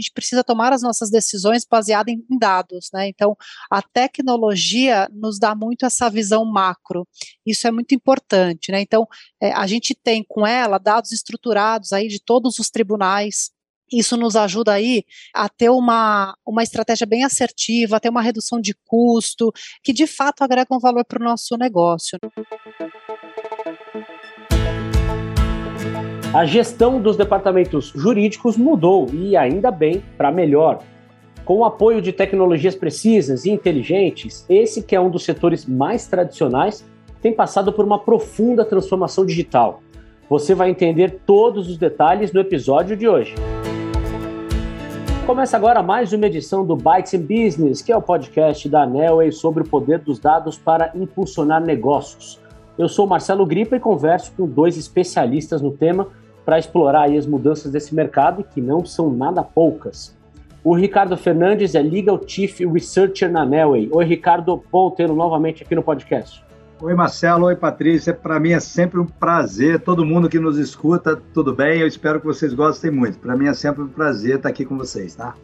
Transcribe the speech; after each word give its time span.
gente 0.00 0.12
precisa 0.12 0.44
tomar 0.44 0.72
as 0.72 0.82
nossas 0.82 1.10
decisões 1.10 1.64
baseadas 1.64 2.14
em 2.14 2.38
dados, 2.38 2.90
né? 2.92 3.08
Então, 3.08 3.36
a 3.70 3.82
tecnologia 3.82 5.08
nos 5.12 5.38
dá 5.38 5.54
muito 5.54 5.84
essa 5.84 6.08
visão 6.08 6.44
macro. 6.44 7.06
Isso 7.44 7.66
é 7.66 7.70
muito 7.70 7.94
importante, 7.94 8.70
né? 8.70 8.80
Então, 8.80 9.06
é, 9.40 9.52
a 9.52 9.66
gente 9.66 9.94
tem 9.94 10.24
com 10.26 10.46
ela 10.46 10.78
dados 10.78 11.12
estruturados 11.12 11.92
aí 11.92 12.08
de 12.08 12.20
todos 12.20 12.58
os 12.58 12.70
tribunais, 12.70 13.50
isso 13.92 14.16
nos 14.16 14.34
ajuda 14.34 14.72
aí 14.72 15.04
a 15.32 15.48
ter 15.48 15.70
uma, 15.70 16.36
uma 16.44 16.62
estratégia 16.62 17.06
bem 17.06 17.24
assertiva, 17.24 17.96
a 17.96 18.00
ter 18.00 18.08
uma 18.08 18.22
redução 18.22 18.60
de 18.60 18.74
custo, 18.84 19.52
que 19.82 19.92
de 19.92 20.06
fato 20.06 20.42
agrega 20.42 20.74
um 20.74 20.80
valor 20.80 21.04
para 21.04 21.20
o 21.20 21.24
nosso 21.24 21.56
negócio. 21.56 22.18
A 26.36 26.44
gestão 26.44 27.00
dos 27.00 27.16
departamentos 27.16 27.94
jurídicos 27.96 28.58
mudou 28.58 29.06
e 29.10 29.34
ainda 29.38 29.70
bem 29.70 30.02
para 30.18 30.30
melhor. 30.30 30.80
Com 31.46 31.60
o 31.60 31.64
apoio 31.64 32.02
de 32.02 32.12
tecnologias 32.12 32.74
precisas 32.74 33.46
e 33.46 33.50
inteligentes, 33.50 34.44
esse 34.46 34.82
que 34.82 34.94
é 34.94 35.00
um 35.00 35.08
dos 35.08 35.24
setores 35.24 35.64
mais 35.64 36.06
tradicionais 36.06 36.86
tem 37.22 37.32
passado 37.32 37.72
por 37.72 37.86
uma 37.86 37.98
profunda 37.98 38.66
transformação 38.66 39.24
digital. 39.24 39.80
Você 40.28 40.54
vai 40.54 40.68
entender 40.68 41.20
todos 41.24 41.70
os 41.70 41.78
detalhes 41.78 42.30
no 42.34 42.40
episódio 42.40 42.98
de 42.98 43.08
hoje. 43.08 43.34
Começa 45.24 45.56
agora 45.56 45.82
mais 45.82 46.12
uma 46.12 46.26
edição 46.26 46.66
do 46.66 46.76
Bytes 46.76 47.14
in 47.14 47.22
Business, 47.22 47.80
que 47.80 47.90
é 47.90 47.96
o 47.96 48.02
podcast 48.02 48.68
da 48.68 48.84
Nelway 48.84 49.32
sobre 49.32 49.62
o 49.62 49.66
poder 49.66 50.00
dos 50.00 50.18
dados 50.18 50.58
para 50.58 50.92
impulsionar 50.94 51.62
negócios. 51.62 52.38
Eu 52.76 52.90
sou 52.90 53.06
Marcelo 53.06 53.46
Gripa 53.46 53.76
e 53.76 53.80
converso 53.80 54.34
com 54.36 54.46
dois 54.46 54.76
especialistas 54.76 55.62
no 55.62 55.70
tema 55.70 56.08
para 56.46 56.60
explorar 56.60 57.10
as 57.10 57.26
mudanças 57.26 57.72
desse 57.72 57.92
mercado, 57.92 58.44
que 58.44 58.60
não 58.60 58.84
são 58.84 59.10
nada 59.10 59.42
poucas. 59.42 60.16
O 60.62 60.76
Ricardo 60.76 61.16
Fernandes 61.16 61.74
é 61.74 61.82
Legal 61.82 62.20
Chief 62.24 62.60
Researcher 62.60 63.30
na 63.30 63.44
Nelway. 63.44 63.88
Oi, 63.92 64.04
Ricardo, 64.04 64.62
bom 64.70 64.88
tê-lo 64.90 65.14
novamente 65.14 65.64
aqui 65.64 65.74
no 65.74 65.82
podcast. 65.82 66.44
Oi, 66.80 66.94
Marcelo. 66.94 67.46
Oi, 67.46 67.56
Patrícia. 67.56 68.14
Para 68.14 68.38
mim 68.38 68.52
é 68.52 68.60
sempre 68.60 69.00
um 69.00 69.06
prazer. 69.06 69.80
Todo 69.80 70.04
mundo 70.04 70.28
que 70.28 70.38
nos 70.38 70.56
escuta, 70.56 71.20
tudo 71.34 71.52
bem? 71.52 71.80
Eu 71.80 71.86
espero 71.86 72.20
que 72.20 72.26
vocês 72.26 72.54
gostem 72.54 72.90
muito. 72.90 73.18
Para 73.18 73.36
mim 73.36 73.48
é 73.48 73.54
sempre 73.54 73.82
um 73.82 73.88
prazer 73.88 74.36
estar 74.36 74.48
aqui 74.48 74.64
com 74.64 74.76
vocês, 74.76 75.14
tá? 75.16 75.34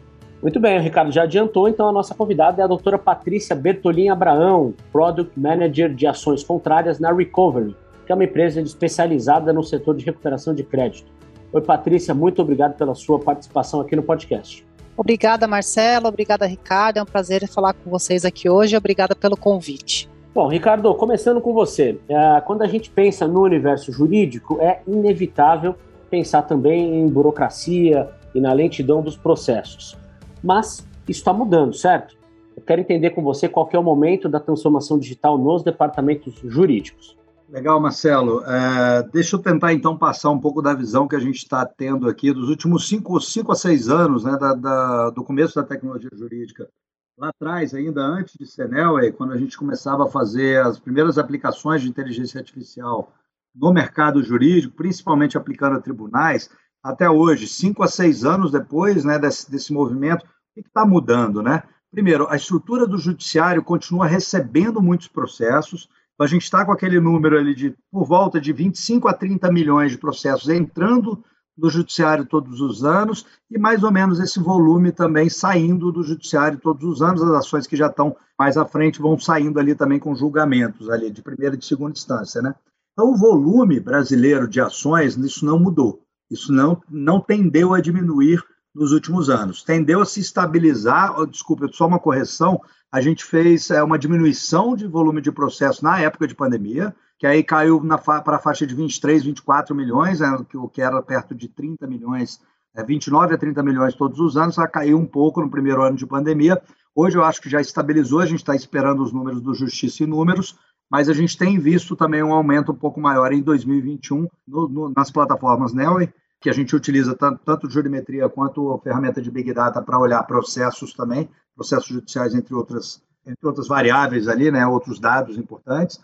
Muito 0.41 0.59
bem, 0.59 0.77
o 0.77 0.81
Ricardo 0.81 1.09
já 1.09 1.23
adiantou, 1.23 1.69
então 1.69 1.87
a 1.87 1.91
nossa 1.93 2.13
convidada 2.13 2.61
é 2.61 2.65
a 2.65 2.67
doutora 2.67 2.97
Patrícia 2.97 3.55
Bertolin 3.55 4.09
Abraão, 4.09 4.73
Product 4.91 5.39
Manager 5.39 5.93
de 5.93 6.05
Ações 6.05 6.43
Contrárias 6.43 6.99
na 6.99 7.13
Recovery, 7.13 7.73
é 8.13 8.15
uma 8.15 8.23
empresa 8.23 8.61
especializada 8.61 9.51
no 9.51 9.63
setor 9.63 9.95
de 9.95 10.05
recuperação 10.05 10.53
de 10.53 10.63
crédito. 10.63 11.11
Oi, 11.51 11.61
Patrícia, 11.61 12.13
muito 12.13 12.41
obrigado 12.41 12.75
pela 12.75 12.95
sua 12.95 13.19
participação 13.19 13.81
aqui 13.81 13.95
no 13.95 14.03
podcast. 14.03 14.65
Obrigada, 14.95 15.47
Marcelo. 15.47 16.07
Obrigada, 16.07 16.45
Ricardo. 16.45 16.97
É 16.97 17.03
um 17.03 17.05
prazer 17.05 17.47
falar 17.47 17.73
com 17.73 17.89
vocês 17.89 18.23
aqui 18.25 18.49
hoje. 18.49 18.77
Obrigada 18.77 19.15
pelo 19.15 19.35
convite. 19.35 20.09
Bom, 20.33 20.47
Ricardo, 20.47 20.93
começando 20.95 21.41
com 21.41 21.53
você. 21.53 21.99
É, 22.07 22.41
quando 22.41 22.61
a 22.63 22.67
gente 22.67 22.89
pensa 22.89 23.27
no 23.27 23.41
universo 23.41 23.91
jurídico, 23.91 24.59
é 24.61 24.81
inevitável 24.87 25.75
pensar 26.09 26.43
também 26.43 27.01
em 27.01 27.07
burocracia 27.07 28.09
e 28.33 28.41
na 28.41 28.53
lentidão 28.53 29.01
dos 29.01 29.15
processos. 29.15 29.97
Mas 30.43 30.87
isso 31.07 31.19
está 31.19 31.33
mudando, 31.33 31.75
certo? 31.75 32.15
Eu 32.55 32.63
quero 32.63 32.81
entender 32.81 33.11
com 33.11 33.23
você 33.23 33.49
qual 33.49 33.67
é 33.71 33.77
o 33.77 33.83
momento 33.83 34.29
da 34.29 34.39
transformação 34.39 34.97
digital 34.99 35.37
nos 35.37 35.63
departamentos 35.63 36.35
jurídicos. 36.45 37.15
Legal, 37.53 37.79
Marcelo. 37.79 38.43
É, 38.45 39.03
deixa 39.13 39.35
eu 39.35 39.39
tentar 39.39 39.73
então 39.73 39.95
passar 39.95 40.31
um 40.31 40.39
pouco 40.39 40.59
da 40.59 40.73
visão 40.73 41.07
que 41.07 41.15
a 41.15 41.19
gente 41.19 41.37
está 41.37 41.63
tendo 41.63 42.09
aqui 42.09 42.33
dos 42.33 42.49
últimos 42.49 42.87
cinco, 42.87 43.21
cinco 43.21 43.51
a 43.51 43.55
seis 43.55 43.89
anos, 43.89 44.23
né, 44.23 44.35
da, 44.39 44.55
da, 44.55 45.09
do 45.11 45.23
começo 45.23 45.53
da 45.53 45.61
tecnologia 45.61 46.09
jurídica 46.15 46.67
lá 47.15 47.29
atrás, 47.29 47.75
ainda 47.75 48.01
antes 48.01 48.33
de 48.39 48.47
Senel, 48.47 48.95
quando 49.13 49.33
a 49.33 49.37
gente 49.37 49.55
começava 49.55 50.05
a 50.05 50.09
fazer 50.09 50.65
as 50.65 50.79
primeiras 50.79 51.19
aplicações 51.19 51.83
de 51.83 51.87
inteligência 51.87 52.39
artificial 52.39 53.13
no 53.53 53.71
mercado 53.71 54.23
jurídico, 54.23 54.75
principalmente 54.75 55.37
aplicando 55.37 55.77
a 55.77 55.81
tribunais, 55.81 56.49
até 56.81 57.07
hoje, 57.07 57.45
cinco 57.45 57.83
a 57.83 57.87
seis 57.87 58.25
anos 58.25 58.51
depois 58.51 59.05
né, 59.05 59.19
desse, 59.19 59.51
desse 59.51 59.71
movimento, 59.71 60.25
o 60.25 60.29
que 60.55 60.67
está 60.67 60.87
mudando? 60.87 61.43
Né? 61.43 61.61
Primeiro, 61.91 62.27
a 62.31 62.35
estrutura 62.35 62.87
do 62.87 62.97
judiciário 62.97 63.61
continua 63.61 64.07
recebendo 64.07 64.81
muitos 64.81 65.07
processos, 65.07 65.87
a 66.19 66.27
gente 66.27 66.43
está 66.43 66.65
com 66.65 66.71
aquele 66.71 66.99
número 66.99 67.37
ali 67.37 67.55
de 67.55 67.75
por 67.91 68.05
volta 68.05 68.39
de 68.39 68.53
25 68.53 69.07
a 69.07 69.13
30 69.13 69.51
milhões 69.51 69.91
de 69.91 69.97
processos 69.97 70.49
entrando 70.49 71.23
do 71.57 71.69
judiciário 71.69 72.25
todos 72.25 72.61
os 72.61 72.83
anos 72.83 73.25
e 73.49 73.57
mais 73.59 73.83
ou 73.83 73.91
menos 73.91 74.19
esse 74.19 74.39
volume 74.39 74.91
também 74.91 75.29
saindo 75.29 75.91
do 75.91 76.03
judiciário 76.03 76.59
todos 76.59 76.83
os 76.83 77.01
anos. 77.01 77.21
As 77.21 77.31
ações 77.31 77.67
que 77.67 77.75
já 77.75 77.87
estão 77.87 78.15
mais 78.37 78.57
à 78.57 78.65
frente 78.65 79.01
vão 79.01 79.19
saindo 79.19 79.59
ali 79.59 79.75
também 79.75 79.99
com 79.99 80.15
julgamentos 80.15 80.89
ali 80.89 81.11
de 81.11 81.21
primeira 81.21 81.55
e 81.55 81.57
de 81.57 81.65
segunda 81.65 81.93
instância, 81.93 82.41
né? 82.41 82.55
Então 82.93 83.11
o 83.11 83.17
volume 83.17 83.79
brasileiro 83.79 84.47
de 84.47 84.61
ações 84.61 85.15
isso 85.17 85.45
não 85.45 85.59
mudou. 85.59 86.01
Isso 86.29 86.51
não 86.51 86.81
não 86.89 87.19
tendeu 87.19 87.73
a 87.73 87.81
diminuir 87.81 88.43
nos 88.73 88.91
últimos 88.91 89.29
anos. 89.29 89.63
Tendeu 89.63 90.01
a 90.01 90.05
se 90.05 90.19
estabilizar, 90.19 91.13
desculpa, 91.27 91.69
só 91.71 91.87
uma 91.87 91.99
correção, 91.99 92.61
a 92.91 93.01
gente 93.01 93.23
fez 93.23 93.69
é, 93.71 93.81
uma 93.83 93.97
diminuição 93.97 94.75
de 94.75 94.87
volume 94.87 95.21
de 95.21 95.31
processo 95.31 95.83
na 95.83 95.99
época 95.99 96.27
de 96.27 96.35
pandemia, 96.35 96.95
que 97.17 97.27
aí 97.27 97.43
caiu 97.43 97.81
para 98.23 98.35
a 98.35 98.39
faixa 98.39 98.67
de 98.67 98.75
23, 98.75 99.23
24 99.23 99.75
milhões, 99.75 100.19
né, 100.19 100.37
o 100.55 100.67
que 100.67 100.81
era 100.81 101.01
perto 101.01 101.33
de 101.33 101.47
30 101.47 101.87
milhões, 101.87 102.41
é, 102.75 102.83
29 102.83 103.35
a 103.35 103.37
30 103.37 103.63
milhões 103.63 103.95
todos 103.95 104.19
os 104.19 104.35
anos, 104.35 104.57
ela 104.57 104.67
caiu 104.67 104.97
um 104.97 105.05
pouco 105.05 105.41
no 105.41 105.49
primeiro 105.49 105.81
ano 105.81 105.95
de 105.95 106.05
pandemia. 106.05 106.61
Hoje 106.95 107.17
eu 107.17 107.23
acho 107.23 107.41
que 107.41 107.49
já 107.49 107.61
estabilizou, 107.61 108.19
a 108.19 108.25
gente 108.25 108.39
está 108.39 108.55
esperando 108.55 109.03
os 109.03 109.11
números 109.11 109.41
do 109.41 109.53
Justiça 109.53 110.03
e 110.03 110.07
Números, 110.07 110.57
mas 110.89 111.09
a 111.09 111.13
gente 111.13 111.37
tem 111.37 111.57
visto 111.57 111.95
também 111.95 112.21
um 112.21 112.33
aumento 112.33 112.71
um 112.71 112.75
pouco 112.75 112.99
maior 112.99 113.31
em 113.31 113.41
2021 113.41 114.27
no, 114.47 114.69
no, 114.69 114.93
nas 114.95 115.09
plataformas 115.09 115.73
Nelway, 115.73 116.13
que 116.43 116.49
a 116.49 116.53
gente 116.53 116.75
utiliza 116.75 117.15
tanto, 117.15 117.41
tanto 117.43 117.69
jurimetria 117.69 118.29
quanto 118.29 118.77
ferramenta 118.83 119.19
de 119.21 119.31
Big 119.31 119.51
Data 119.53 119.81
para 119.81 119.97
olhar 119.97 120.21
processos 120.23 120.93
também, 120.93 121.27
processos 121.55 121.87
judiciais, 121.87 122.35
entre 122.35 122.53
outras, 122.53 123.01
entre 123.25 123.47
outras 123.47 123.67
variáveis 123.67 124.27
ali, 124.27 124.51
né, 124.51 124.67
outros 124.67 124.99
dados 124.99 125.37
importantes 125.37 125.99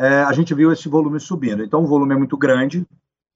é, 0.00 0.22
a 0.22 0.32
gente 0.32 0.54
viu 0.54 0.72
esse 0.72 0.88
volume 0.88 1.20
subindo. 1.20 1.62
Então, 1.62 1.84
o 1.84 1.86
volume 1.86 2.14
é 2.14 2.16
muito 2.16 2.34
grande 2.34 2.86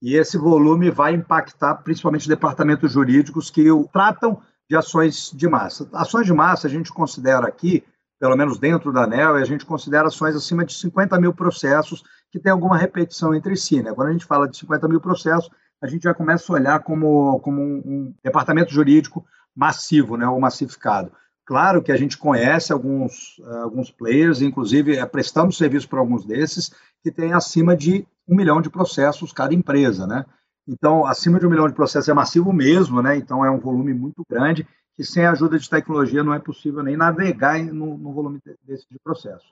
e 0.00 0.16
esse 0.16 0.38
volume 0.38 0.90
vai 0.90 1.12
impactar 1.12 1.74
principalmente 1.76 2.26
departamentos 2.26 2.90
jurídicos 2.90 3.50
que 3.50 3.66
tratam 3.92 4.40
de 4.68 4.74
ações 4.74 5.30
de 5.34 5.46
massa. 5.46 5.86
Ações 5.92 6.24
de 6.24 6.32
massa 6.32 6.66
a 6.66 6.70
gente 6.70 6.90
considera 6.90 7.46
aqui, 7.46 7.84
pelo 8.18 8.34
menos 8.34 8.58
dentro 8.58 8.94
da 8.94 9.04
ANEL, 9.04 9.34
a 9.34 9.44
gente 9.44 9.66
considera 9.66 10.08
ações 10.08 10.34
acima 10.34 10.64
de 10.64 10.72
50 10.72 11.20
mil 11.20 11.34
processos 11.34 12.02
que 12.30 12.40
tem 12.40 12.50
alguma 12.50 12.78
repetição 12.78 13.34
entre 13.34 13.56
si. 13.56 13.82
Né? 13.82 13.92
Quando 13.92 14.08
a 14.08 14.12
gente 14.12 14.24
fala 14.24 14.48
de 14.48 14.56
50 14.56 14.88
mil 14.88 15.02
processos, 15.02 15.50
a 15.82 15.86
gente 15.86 16.02
já 16.02 16.14
começa 16.14 16.52
a 16.52 16.56
olhar 16.56 16.80
como, 16.80 17.38
como 17.40 17.60
um, 17.60 17.82
um 17.84 18.14
departamento 18.22 18.72
jurídico 18.72 19.24
massivo, 19.54 20.16
né, 20.16 20.26
ou 20.26 20.40
massificado. 20.40 21.12
Claro 21.46 21.82
que 21.82 21.92
a 21.92 21.96
gente 21.96 22.16
conhece 22.16 22.72
alguns, 22.72 23.40
alguns 23.62 23.90
players, 23.90 24.40
inclusive 24.40 24.96
é, 24.96 25.04
prestamos 25.04 25.58
serviço 25.58 25.88
para 25.88 26.00
alguns 26.00 26.24
desses, 26.24 26.72
que 27.02 27.12
têm 27.12 27.34
acima 27.34 27.76
de 27.76 28.06
um 28.26 28.34
milhão 28.34 28.62
de 28.62 28.70
processos 28.70 29.32
cada 29.32 29.52
empresa, 29.52 30.06
né? 30.06 30.24
Então, 30.66 31.04
acima 31.04 31.38
de 31.38 31.46
um 31.46 31.50
milhão 31.50 31.68
de 31.68 31.74
processos 31.74 32.08
é 32.08 32.14
massivo 32.14 32.50
mesmo, 32.50 33.02
né? 33.02 33.16
Então, 33.16 33.44
é 33.44 33.50
um 33.50 33.60
volume 33.60 33.92
muito 33.92 34.24
grande 34.28 34.66
que 34.94 35.04
sem 35.04 35.26
a 35.26 35.32
ajuda 35.32 35.58
de 35.58 35.68
tecnologia 35.68 36.24
não 36.24 36.32
é 36.32 36.38
possível 36.38 36.82
nem 36.82 36.96
navegar 36.96 37.62
no, 37.62 37.98
no 37.98 38.12
volume 38.12 38.40
desse 38.66 38.86
de 38.90 38.98
processo. 38.98 39.44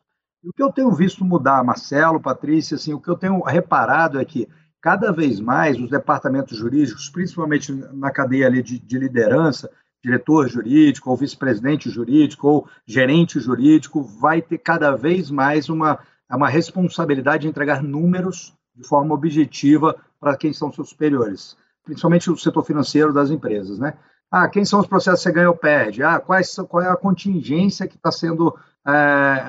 E 0.42 0.48
o 0.48 0.52
que 0.52 0.62
eu 0.62 0.72
tenho 0.72 0.90
visto 0.90 1.24
mudar, 1.24 1.62
Marcelo, 1.62 2.20
Patrícia, 2.20 2.76
assim, 2.76 2.94
o 2.94 3.00
que 3.00 3.08
eu 3.08 3.16
tenho 3.16 3.40
reparado 3.42 4.18
é 4.18 4.24
que 4.24 4.48
cada 4.82 5.12
vez 5.12 5.38
mais 5.38 5.81
os 5.81 5.88
departamentos 5.88 6.59
jurídicos, 6.59 7.09
principalmente 7.09 7.72
na 7.93 8.10
cadeia 8.10 8.50
de, 8.50 8.81
de 8.81 8.98
liderança, 8.98 9.70
diretor 10.03 10.48
jurídico, 10.48 11.08
ou 11.08 11.17
vice-presidente 11.17 11.88
jurídico, 11.88 12.49
ou 12.49 12.69
gerente 12.84 13.38
jurídico, 13.38 14.02
vai 14.02 14.43
ter 14.43 14.58
cada 14.58 14.96
vez 14.96 15.31
mais 15.31 15.69
uma, 15.69 16.00
uma 16.29 16.49
responsabilidade 16.49 17.43
de 17.43 17.49
entregar 17.49 17.81
números 17.81 18.52
de 18.75 18.84
forma 18.87 19.14
objetiva 19.14 19.94
para 20.19 20.37
quem 20.37 20.52
são 20.52 20.73
seus 20.73 20.88
superiores, 20.88 21.56
principalmente 21.85 22.28
o 22.31 22.37
setor 22.37 22.64
financeiro 22.64 23.12
das 23.12 23.31
empresas, 23.31 23.78
né? 23.78 23.94
Ah, 24.32 24.49
quem 24.49 24.64
são 24.64 24.81
os 24.81 24.87
processos 24.87 25.20
que 25.20 25.25
você 25.25 25.32
ganha 25.34 25.50
ou 25.50 25.56
perde? 25.56 26.02
Ah, 26.02 26.19
quais, 26.19 26.56
qual 26.67 26.82
é 26.82 26.88
a 26.88 26.96
contingência 26.96 27.87
que 27.87 27.96
está 27.96 28.11
sendo 28.11 28.58
é, 28.87 28.90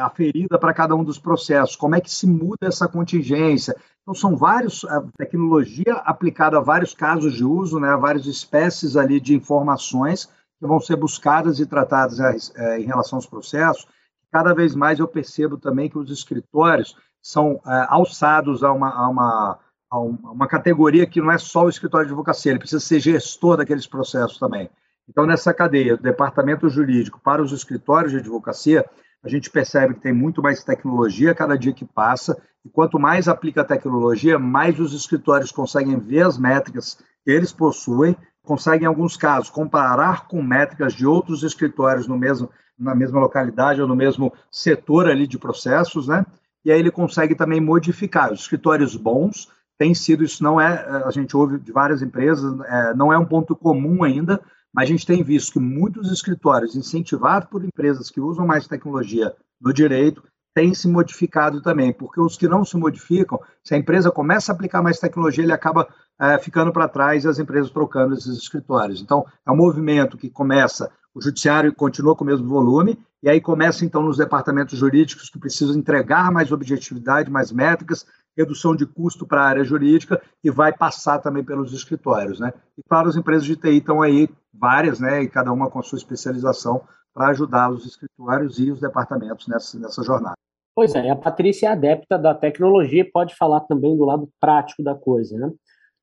aferida 0.01 0.59
para 0.59 0.73
cada 0.73 0.93
um 0.93 1.05
dos 1.05 1.17
processos? 1.17 1.77
Como 1.77 1.95
é 1.95 2.01
que 2.01 2.11
se 2.11 2.27
muda 2.27 2.67
essa 2.67 2.85
contingência? 2.85 3.73
Então, 4.01 4.13
são 4.13 4.35
vários, 4.35 4.83
a 4.83 5.01
tecnologia 5.17 5.93
aplicada 6.03 6.57
a 6.57 6.61
vários 6.61 6.93
casos 6.93 7.33
de 7.33 7.45
uso, 7.45 7.79
né, 7.79 7.95
várias 7.95 8.25
espécies 8.25 8.97
ali 8.97 9.21
de 9.21 9.33
informações 9.33 10.25
que 10.59 10.67
vão 10.67 10.81
ser 10.81 10.97
buscadas 10.97 11.61
e 11.61 11.65
tratadas 11.65 12.19
é, 12.53 12.79
em 12.81 12.83
relação 12.83 13.17
aos 13.17 13.25
processos. 13.25 13.87
Cada 14.33 14.53
vez 14.53 14.75
mais 14.75 14.99
eu 14.99 15.07
percebo 15.07 15.57
também 15.57 15.89
que 15.89 15.97
os 15.97 16.11
escritórios 16.11 16.97
são 17.21 17.61
é, 17.65 17.85
alçados 17.87 18.65
a 18.65 18.73
uma, 18.73 18.89
a, 18.89 19.07
uma, 19.07 19.59
a 19.93 19.99
uma 19.99 20.47
categoria 20.47 21.05
que 21.05 21.21
não 21.21 21.31
é 21.31 21.37
só 21.37 21.65
o 21.65 21.69
escritório 21.69 22.07
de 22.07 22.13
advocacia, 22.13 22.51
ele 22.51 22.57
precisa 22.57 22.83
ser 22.83 22.99
gestor 22.99 23.57
daqueles 23.57 23.85
processos 23.85 24.39
também. 24.39 24.67
Então, 25.07 25.25
nessa 25.27 25.53
cadeia 25.53 25.95
departamento 25.95 26.67
jurídico 26.67 27.21
para 27.23 27.43
os 27.43 27.51
escritórios 27.51 28.11
de 28.11 28.17
advocacia, 28.17 28.83
a 29.23 29.29
gente 29.29 29.51
percebe 29.51 29.93
que 29.93 29.99
tem 29.99 30.11
muito 30.11 30.41
mais 30.41 30.63
tecnologia 30.63 31.35
cada 31.35 31.55
dia 31.55 31.73
que 31.73 31.85
passa, 31.85 32.35
e 32.65 32.69
quanto 32.69 32.97
mais 32.97 33.27
aplica 33.27 33.61
a 33.61 33.65
tecnologia, 33.65 34.39
mais 34.39 34.79
os 34.79 34.93
escritórios 34.93 35.51
conseguem 35.51 35.99
ver 35.99 36.25
as 36.25 36.39
métricas 36.39 36.97
que 37.23 37.29
eles 37.29 37.53
possuem, 37.53 38.15
conseguem, 38.43 38.85
em 38.85 38.87
alguns 38.87 39.15
casos, 39.15 39.51
comparar 39.51 40.27
com 40.27 40.41
métricas 40.41 40.93
de 40.93 41.05
outros 41.05 41.43
escritórios 41.43 42.07
no 42.07 42.17
mesmo, 42.17 42.49
na 42.79 42.95
mesma 42.95 43.19
localidade 43.19 43.79
ou 43.79 43.87
no 43.87 43.95
mesmo 43.95 44.33
setor 44.51 45.07
ali 45.07 45.27
de 45.27 45.37
processos, 45.37 46.07
né? 46.07 46.25
E 46.65 46.71
aí 46.71 46.79
ele 46.79 46.91
consegue 46.91 47.35
também 47.35 47.61
modificar. 47.61 48.31
Os 48.31 48.41
escritórios 48.41 48.95
bons 48.95 49.49
têm 49.83 49.93
sido, 49.93 50.23
isso 50.23 50.41
não 50.41 50.61
é, 50.61 51.03
a 51.05 51.11
gente 51.11 51.35
ouve 51.35 51.59
de 51.59 51.69
várias 51.73 52.01
empresas, 52.01 52.57
é, 52.61 52.93
não 52.93 53.11
é 53.11 53.17
um 53.17 53.25
ponto 53.25 53.53
comum 53.53 54.01
ainda, 54.01 54.39
mas 54.73 54.83
a 54.83 54.91
gente 54.91 55.05
tem 55.05 55.21
visto 55.21 55.51
que 55.51 55.59
muitos 55.59 56.09
escritórios, 56.09 56.73
incentivados 56.73 57.49
por 57.49 57.65
empresas 57.65 58.09
que 58.09 58.21
usam 58.21 58.47
mais 58.47 58.65
tecnologia 58.65 59.35
no 59.59 59.73
direito, 59.73 60.23
têm 60.53 60.73
se 60.73 60.87
modificado 60.87 61.61
também, 61.61 61.91
porque 61.91 62.21
os 62.21 62.37
que 62.37 62.47
não 62.47 62.63
se 62.63 62.77
modificam, 62.77 63.41
se 63.61 63.75
a 63.75 63.77
empresa 63.77 64.09
começa 64.09 64.51
a 64.51 64.55
aplicar 64.55 64.81
mais 64.81 64.99
tecnologia, 64.99 65.43
ele 65.43 65.51
acaba 65.51 65.85
é, 66.17 66.37
ficando 66.37 66.71
para 66.71 66.87
trás 66.87 67.25
e 67.25 67.27
as 67.27 67.37
empresas 67.37 67.69
trocando 67.69 68.13
esses 68.13 68.37
escritórios. 68.37 69.01
Então, 69.01 69.25
é 69.45 69.51
um 69.51 69.57
movimento 69.57 70.17
que 70.17 70.29
começa, 70.29 70.89
o 71.13 71.21
judiciário 71.21 71.75
continua 71.75 72.15
com 72.15 72.23
o 72.23 72.27
mesmo 72.27 72.47
volume, 72.47 72.97
e 73.21 73.29
aí 73.29 73.41
começa 73.41 73.83
então 73.83 74.01
nos 74.01 74.17
departamentos 74.17 74.79
jurídicos 74.79 75.29
que 75.29 75.39
precisam 75.39 75.75
entregar 75.75 76.31
mais 76.31 76.53
objetividade, 76.53 77.29
mais 77.29 77.51
métricas, 77.51 78.05
redução 78.37 78.75
de 78.75 78.85
custo 78.85 79.25
para 79.25 79.41
a 79.41 79.45
área 79.45 79.63
jurídica 79.63 80.21
e 80.43 80.49
vai 80.49 80.73
passar 80.73 81.19
também 81.19 81.43
pelos 81.43 81.73
escritórios, 81.73 82.39
né? 82.39 82.53
E 82.77 82.81
claro, 82.83 83.09
as 83.09 83.15
empresas 83.15 83.45
de 83.45 83.55
TI 83.55 83.77
estão 83.77 84.01
aí 84.01 84.27
várias, 84.53 84.99
né? 84.99 85.21
E 85.23 85.29
cada 85.29 85.51
uma 85.51 85.69
com 85.69 85.79
a 85.79 85.83
sua 85.83 85.97
especialização 85.97 86.81
para 87.13 87.27
ajudar 87.29 87.69
os 87.69 87.85
escritórios 87.85 88.59
e 88.59 88.71
os 88.71 88.79
departamentos 88.79 89.47
nessa, 89.47 89.79
nessa 89.79 90.03
jornada. 90.03 90.35
Pois 90.75 90.95
é, 90.95 91.09
a 91.09 91.15
Patrícia 91.15 91.67
é 91.67 91.71
adepta 91.71 92.17
da 92.17 92.33
tecnologia 92.33 93.07
pode 93.11 93.35
falar 93.35 93.59
também 93.61 93.95
do 93.95 94.05
lado 94.05 94.27
prático 94.39 94.81
da 94.81 94.95
coisa, 94.95 95.37
né? 95.37 95.51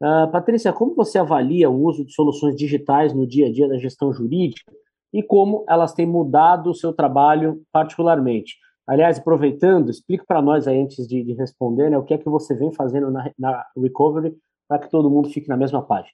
Uh, 0.03 0.31
Patrícia, 0.31 0.73
como 0.73 0.95
você 0.95 1.19
avalia 1.19 1.69
o 1.69 1.83
uso 1.83 2.07
de 2.07 2.15
soluções 2.15 2.57
digitais 2.57 3.13
no 3.13 3.27
dia 3.27 3.49
a 3.49 3.53
dia 3.53 3.69
da 3.69 3.77
gestão 3.77 4.13
jurídica 4.13 4.73
e 5.13 5.23
como 5.23 5.65
elas 5.69 5.93
têm 5.93 6.07
mudado 6.07 6.71
o 6.71 6.75
seu 6.75 6.93
trabalho 6.93 7.63
particularmente? 7.71 8.55
Aliás, 8.91 9.21
aproveitando, 9.21 9.89
explique 9.89 10.27
para 10.27 10.43
nós 10.43 10.67
aí, 10.67 10.83
antes 10.83 11.07
de, 11.07 11.23
de, 11.23 11.33
responder, 11.35 11.89
né, 11.89 11.97
o 11.97 12.03
que 12.03 12.13
é 12.13 12.19
que 12.19 12.29
você 12.29 12.57
vem 12.57 12.73
fazendo 12.73 13.09
na, 13.09 13.31
na 13.39 13.65
Recovery 13.81 14.37
para 14.67 14.81
que 14.81 14.91
todo 14.91 15.09
mundo 15.09 15.31
fique 15.31 15.49
na 15.49 15.57
mesma 15.57 15.81
página. 15.81 16.13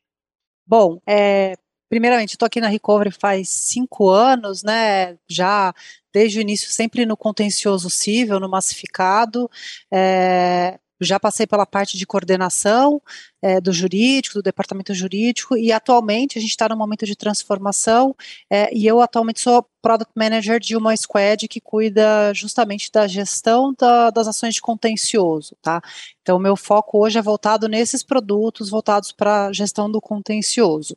Bom, 0.66 1.00
é, 1.06 1.54
primeiramente, 1.88 2.32
estou 2.32 2.44
aqui 2.44 2.60
na 2.60 2.68
Recovery 2.68 3.10
faz 3.10 3.48
cinco 3.48 4.10
anos, 4.10 4.62
né? 4.62 5.16
Já 5.26 5.72
desde 6.12 6.38
o 6.38 6.42
início, 6.42 6.70
sempre 6.70 7.06
no 7.06 7.16
contencioso 7.16 7.88
civil, 7.88 8.38
no 8.38 8.48
massificado. 8.48 9.50
É, 9.90 10.78
já 11.00 11.18
passei 11.20 11.46
pela 11.46 11.66
parte 11.66 11.98
de 11.98 12.06
coordenação 12.06 13.00
é, 13.42 13.60
do 13.60 13.72
jurídico, 13.72 14.36
do 14.36 14.42
departamento 14.42 14.94
jurídico, 14.94 15.56
e 15.56 15.72
atualmente 15.72 16.38
a 16.38 16.40
gente 16.40 16.50
está 16.50 16.68
num 16.68 16.76
momento 16.76 17.06
de 17.06 17.16
transformação, 17.16 18.14
é, 18.50 18.74
e 18.74 18.86
eu 18.86 19.00
atualmente 19.00 19.40
sou 19.40 19.66
product 19.82 20.12
manager 20.16 20.58
de 20.58 20.76
uma 20.76 20.96
squad 20.96 21.46
que 21.46 21.60
cuida 21.60 22.32
justamente 22.34 22.90
da 22.90 23.06
gestão 23.06 23.74
da, 23.78 24.10
das 24.10 24.26
ações 24.26 24.54
de 24.54 24.60
contencioso, 24.60 25.56
tá? 25.62 25.80
Então, 26.22 26.38
meu 26.38 26.56
foco 26.56 26.98
hoje 26.98 27.18
é 27.18 27.22
voltado 27.22 27.68
nesses 27.68 28.02
produtos 28.02 28.68
voltados 28.68 29.12
para 29.12 29.46
a 29.46 29.52
gestão 29.52 29.90
do 29.90 30.00
contencioso. 30.00 30.96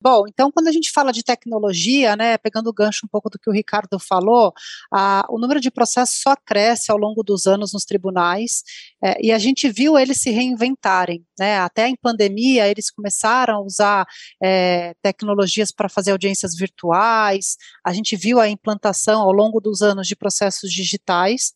Bom, 0.00 0.26
então 0.28 0.50
quando 0.52 0.68
a 0.68 0.72
gente 0.72 0.92
fala 0.92 1.12
de 1.12 1.24
tecnologia, 1.24 2.14
né, 2.14 2.38
pegando 2.38 2.68
o 2.68 2.72
gancho 2.72 3.04
um 3.04 3.08
pouco 3.08 3.28
do 3.28 3.36
que 3.36 3.50
o 3.50 3.52
Ricardo 3.52 3.98
falou, 3.98 4.52
a, 4.92 5.26
o 5.28 5.40
número 5.40 5.60
de 5.60 5.72
processos 5.72 6.20
só 6.20 6.36
cresce 6.36 6.92
ao 6.92 6.96
longo 6.96 7.24
dos 7.24 7.48
anos 7.48 7.72
nos 7.72 7.84
tribunais 7.84 8.62
é, 9.02 9.16
e 9.20 9.32
a 9.32 9.38
gente 9.40 9.68
viu 9.68 9.98
eles 9.98 10.20
se 10.20 10.30
reinventarem, 10.30 11.26
né, 11.36 11.58
até 11.58 11.88
em 11.88 11.96
pandemia 11.96 12.68
eles 12.68 12.92
começaram 12.92 13.56
a 13.56 13.60
usar 13.60 14.06
é, 14.40 14.94
tecnologias 15.02 15.72
para 15.72 15.88
fazer 15.88 16.12
audiências 16.12 16.54
virtuais, 16.54 17.56
a 17.84 17.92
gente 17.92 18.14
viu 18.14 18.38
a 18.38 18.48
implantação 18.48 19.22
ao 19.22 19.32
longo 19.32 19.60
dos 19.60 19.82
anos 19.82 20.06
de 20.06 20.14
processos 20.14 20.70
digitais, 20.70 21.52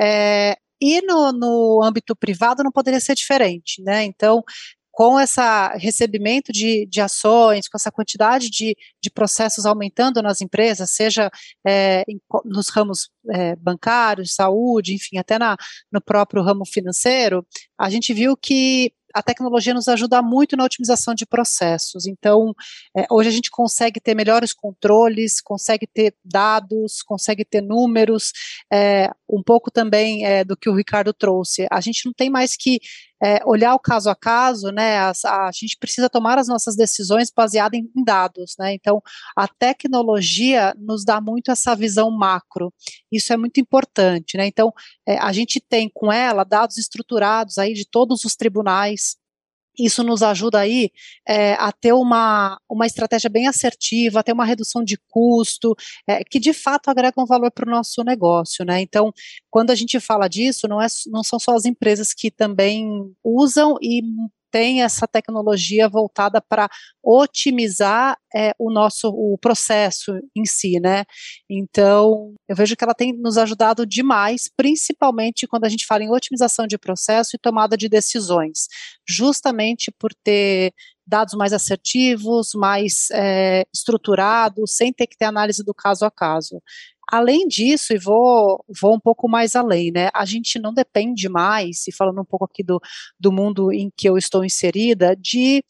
é, 0.00 0.56
e 0.80 1.00
no, 1.02 1.32
no, 1.32 1.82
âmbito 1.82 2.16
privado 2.16 2.64
não 2.64 2.72
poderia 2.72 3.00
ser 3.00 3.14
diferente, 3.14 3.80
né? 3.82 4.04
Então, 4.04 4.42
com 4.94 5.18
esse 5.18 5.40
recebimento 5.76 6.52
de, 6.52 6.86
de 6.86 7.00
ações, 7.00 7.68
com 7.68 7.76
essa 7.76 7.90
quantidade 7.90 8.48
de, 8.48 8.76
de 9.02 9.10
processos 9.10 9.66
aumentando 9.66 10.22
nas 10.22 10.40
empresas, 10.40 10.90
seja 10.90 11.30
é, 11.66 12.04
em, 12.08 12.20
nos 12.44 12.68
ramos 12.68 13.10
é, 13.30 13.56
bancários, 13.56 14.34
saúde, 14.34 14.94
enfim, 14.94 15.18
até 15.18 15.36
na, 15.36 15.56
no 15.90 16.00
próprio 16.00 16.44
ramo 16.44 16.64
financeiro, 16.64 17.44
a 17.76 17.90
gente 17.90 18.14
viu 18.14 18.36
que 18.36 18.92
a 19.14 19.22
tecnologia 19.22 19.72
nos 19.72 19.86
ajuda 19.86 20.20
muito 20.20 20.56
na 20.56 20.64
otimização 20.64 21.14
de 21.14 21.24
processos. 21.24 22.04
Então, 22.04 22.52
é, 22.96 23.06
hoje 23.08 23.28
a 23.28 23.32
gente 23.32 23.48
consegue 23.48 24.00
ter 24.00 24.12
melhores 24.14 24.52
controles, 24.52 25.40
consegue 25.40 25.86
ter 25.86 26.14
dados, 26.24 27.00
consegue 27.00 27.44
ter 27.44 27.60
números, 27.60 28.32
é, 28.72 29.08
um 29.28 29.40
pouco 29.40 29.70
também 29.70 30.26
é, 30.26 30.44
do 30.44 30.56
que 30.56 30.68
o 30.68 30.74
Ricardo 30.74 31.12
trouxe. 31.12 31.66
A 31.70 31.80
gente 31.80 32.04
não 32.04 32.12
tem 32.12 32.28
mais 32.28 32.56
que 32.56 32.80
é, 33.22 33.40
olhar 33.44 33.74
o 33.74 33.78
caso 33.78 34.10
a 34.10 34.14
caso, 34.14 34.70
né? 34.70 34.98
A, 34.98 35.12
a, 35.26 35.50
gente 35.52 35.76
precisa 35.78 36.10
tomar 36.10 36.38
as 36.38 36.48
nossas 36.48 36.76
decisões 36.76 37.30
baseadas 37.34 37.78
em, 37.78 37.90
em, 37.96 38.04
dados, 38.04 38.54
né? 38.58 38.74
Então, 38.74 39.02
a 39.36 39.48
tecnologia 39.48 40.74
nos 40.78 41.04
dá 41.04 41.20
muito 41.20 41.50
essa 41.50 41.74
visão 41.74 42.10
macro. 42.10 42.72
Isso 43.10 43.32
é 43.32 43.36
muito 43.36 43.60
importante, 43.60 44.36
né? 44.36 44.46
Então, 44.46 44.72
é, 45.06 45.16
a 45.18 45.32
gente 45.32 45.60
tem 45.60 45.90
com 45.92 46.12
ela 46.12 46.44
dados 46.44 46.78
estruturados 46.78 47.58
aí 47.58 47.72
de 47.72 47.88
todos 47.88 48.24
os 48.24 48.34
tribunais, 48.36 49.16
isso 49.78 50.02
nos 50.02 50.22
ajuda 50.22 50.60
aí 50.60 50.90
é, 51.26 51.54
a 51.54 51.72
ter 51.72 51.92
uma, 51.92 52.58
uma 52.68 52.86
estratégia 52.86 53.30
bem 53.30 53.46
assertiva, 53.46 54.20
a 54.20 54.22
ter 54.22 54.32
uma 54.32 54.44
redução 54.44 54.84
de 54.84 54.98
custo, 55.08 55.74
é, 56.06 56.22
que 56.24 56.38
de 56.38 56.52
fato 56.52 56.88
agrega 56.88 57.20
um 57.20 57.26
valor 57.26 57.50
para 57.50 57.66
o 57.66 57.70
nosso 57.70 58.02
negócio, 58.04 58.64
né? 58.64 58.80
Então, 58.80 59.12
quando 59.50 59.70
a 59.70 59.74
gente 59.74 59.98
fala 60.00 60.28
disso, 60.28 60.68
não, 60.68 60.80
é, 60.80 60.86
não 61.06 61.22
são 61.22 61.38
só 61.38 61.54
as 61.54 61.64
empresas 61.64 62.12
que 62.12 62.30
também 62.30 63.12
usam 63.22 63.76
e 63.80 64.02
tem 64.54 64.82
essa 64.82 65.08
tecnologia 65.08 65.88
voltada 65.88 66.40
para 66.40 66.70
otimizar 67.02 68.16
é, 68.32 68.54
o 68.56 68.72
nosso 68.72 69.08
o 69.08 69.36
processo 69.36 70.12
em 70.32 70.44
si, 70.44 70.78
né? 70.78 71.04
Então, 71.50 72.32
eu 72.48 72.54
vejo 72.54 72.76
que 72.76 72.84
ela 72.84 72.94
tem 72.94 73.12
nos 73.12 73.36
ajudado 73.36 73.84
demais, 73.84 74.48
principalmente 74.56 75.48
quando 75.48 75.64
a 75.64 75.68
gente 75.68 75.84
fala 75.84 76.04
em 76.04 76.10
otimização 76.10 76.68
de 76.68 76.78
processo 76.78 77.34
e 77.34 77.38
tomada 77.38 77.76
de 77.76 77.88
decisões, 77.88 78.68
justamente 79.04 79.90
por 79.90 80.14
ter 80.22 80.72
dados 81.04 81.34
mais 81.34 81.52
assertivos, 81.52 82.52
mais 82.54 83.08
é, 83.10 83.64
estruturados, 83.74 84.76
sem 84.76 84.92
ter 84.92 85.08
que 85.08 85.16
ter 85.16 85.24
análise 85.24 85.64
do 85.64 85.74
caso 85.74 86.04
a 86.04 86.10
caso. 86.12 86.62
Além 87.10 87.46
disso, 87.46 87.92
e 87.92 87.98
vou, 87.98 88.64
vou 88.80 88.94
um 88.94 89.00
pouco 89.00 89.28
mais 89.28 89.54
além, 89.54 89.90
né? 89.92 90.08
A 90.14 90.24
gente 90.24 90.58
não 90.58 90.72
depende 90.72 91.28
mais, 91.28 91.86
e 91.86 91.92
falando 91.92 92.20
um 92.20 92.24
pouco 92.24 92.44
aqui 92.44 92.62
do, 92.62 92.80
do 93.18 93.32
mundo 93.32 93.72
em 93.72 93.90
que 93.96 94.08
eu 94.08 94.16
estou 94.16 94.44
inserida, 94.44 95.14
de 95.16 95.62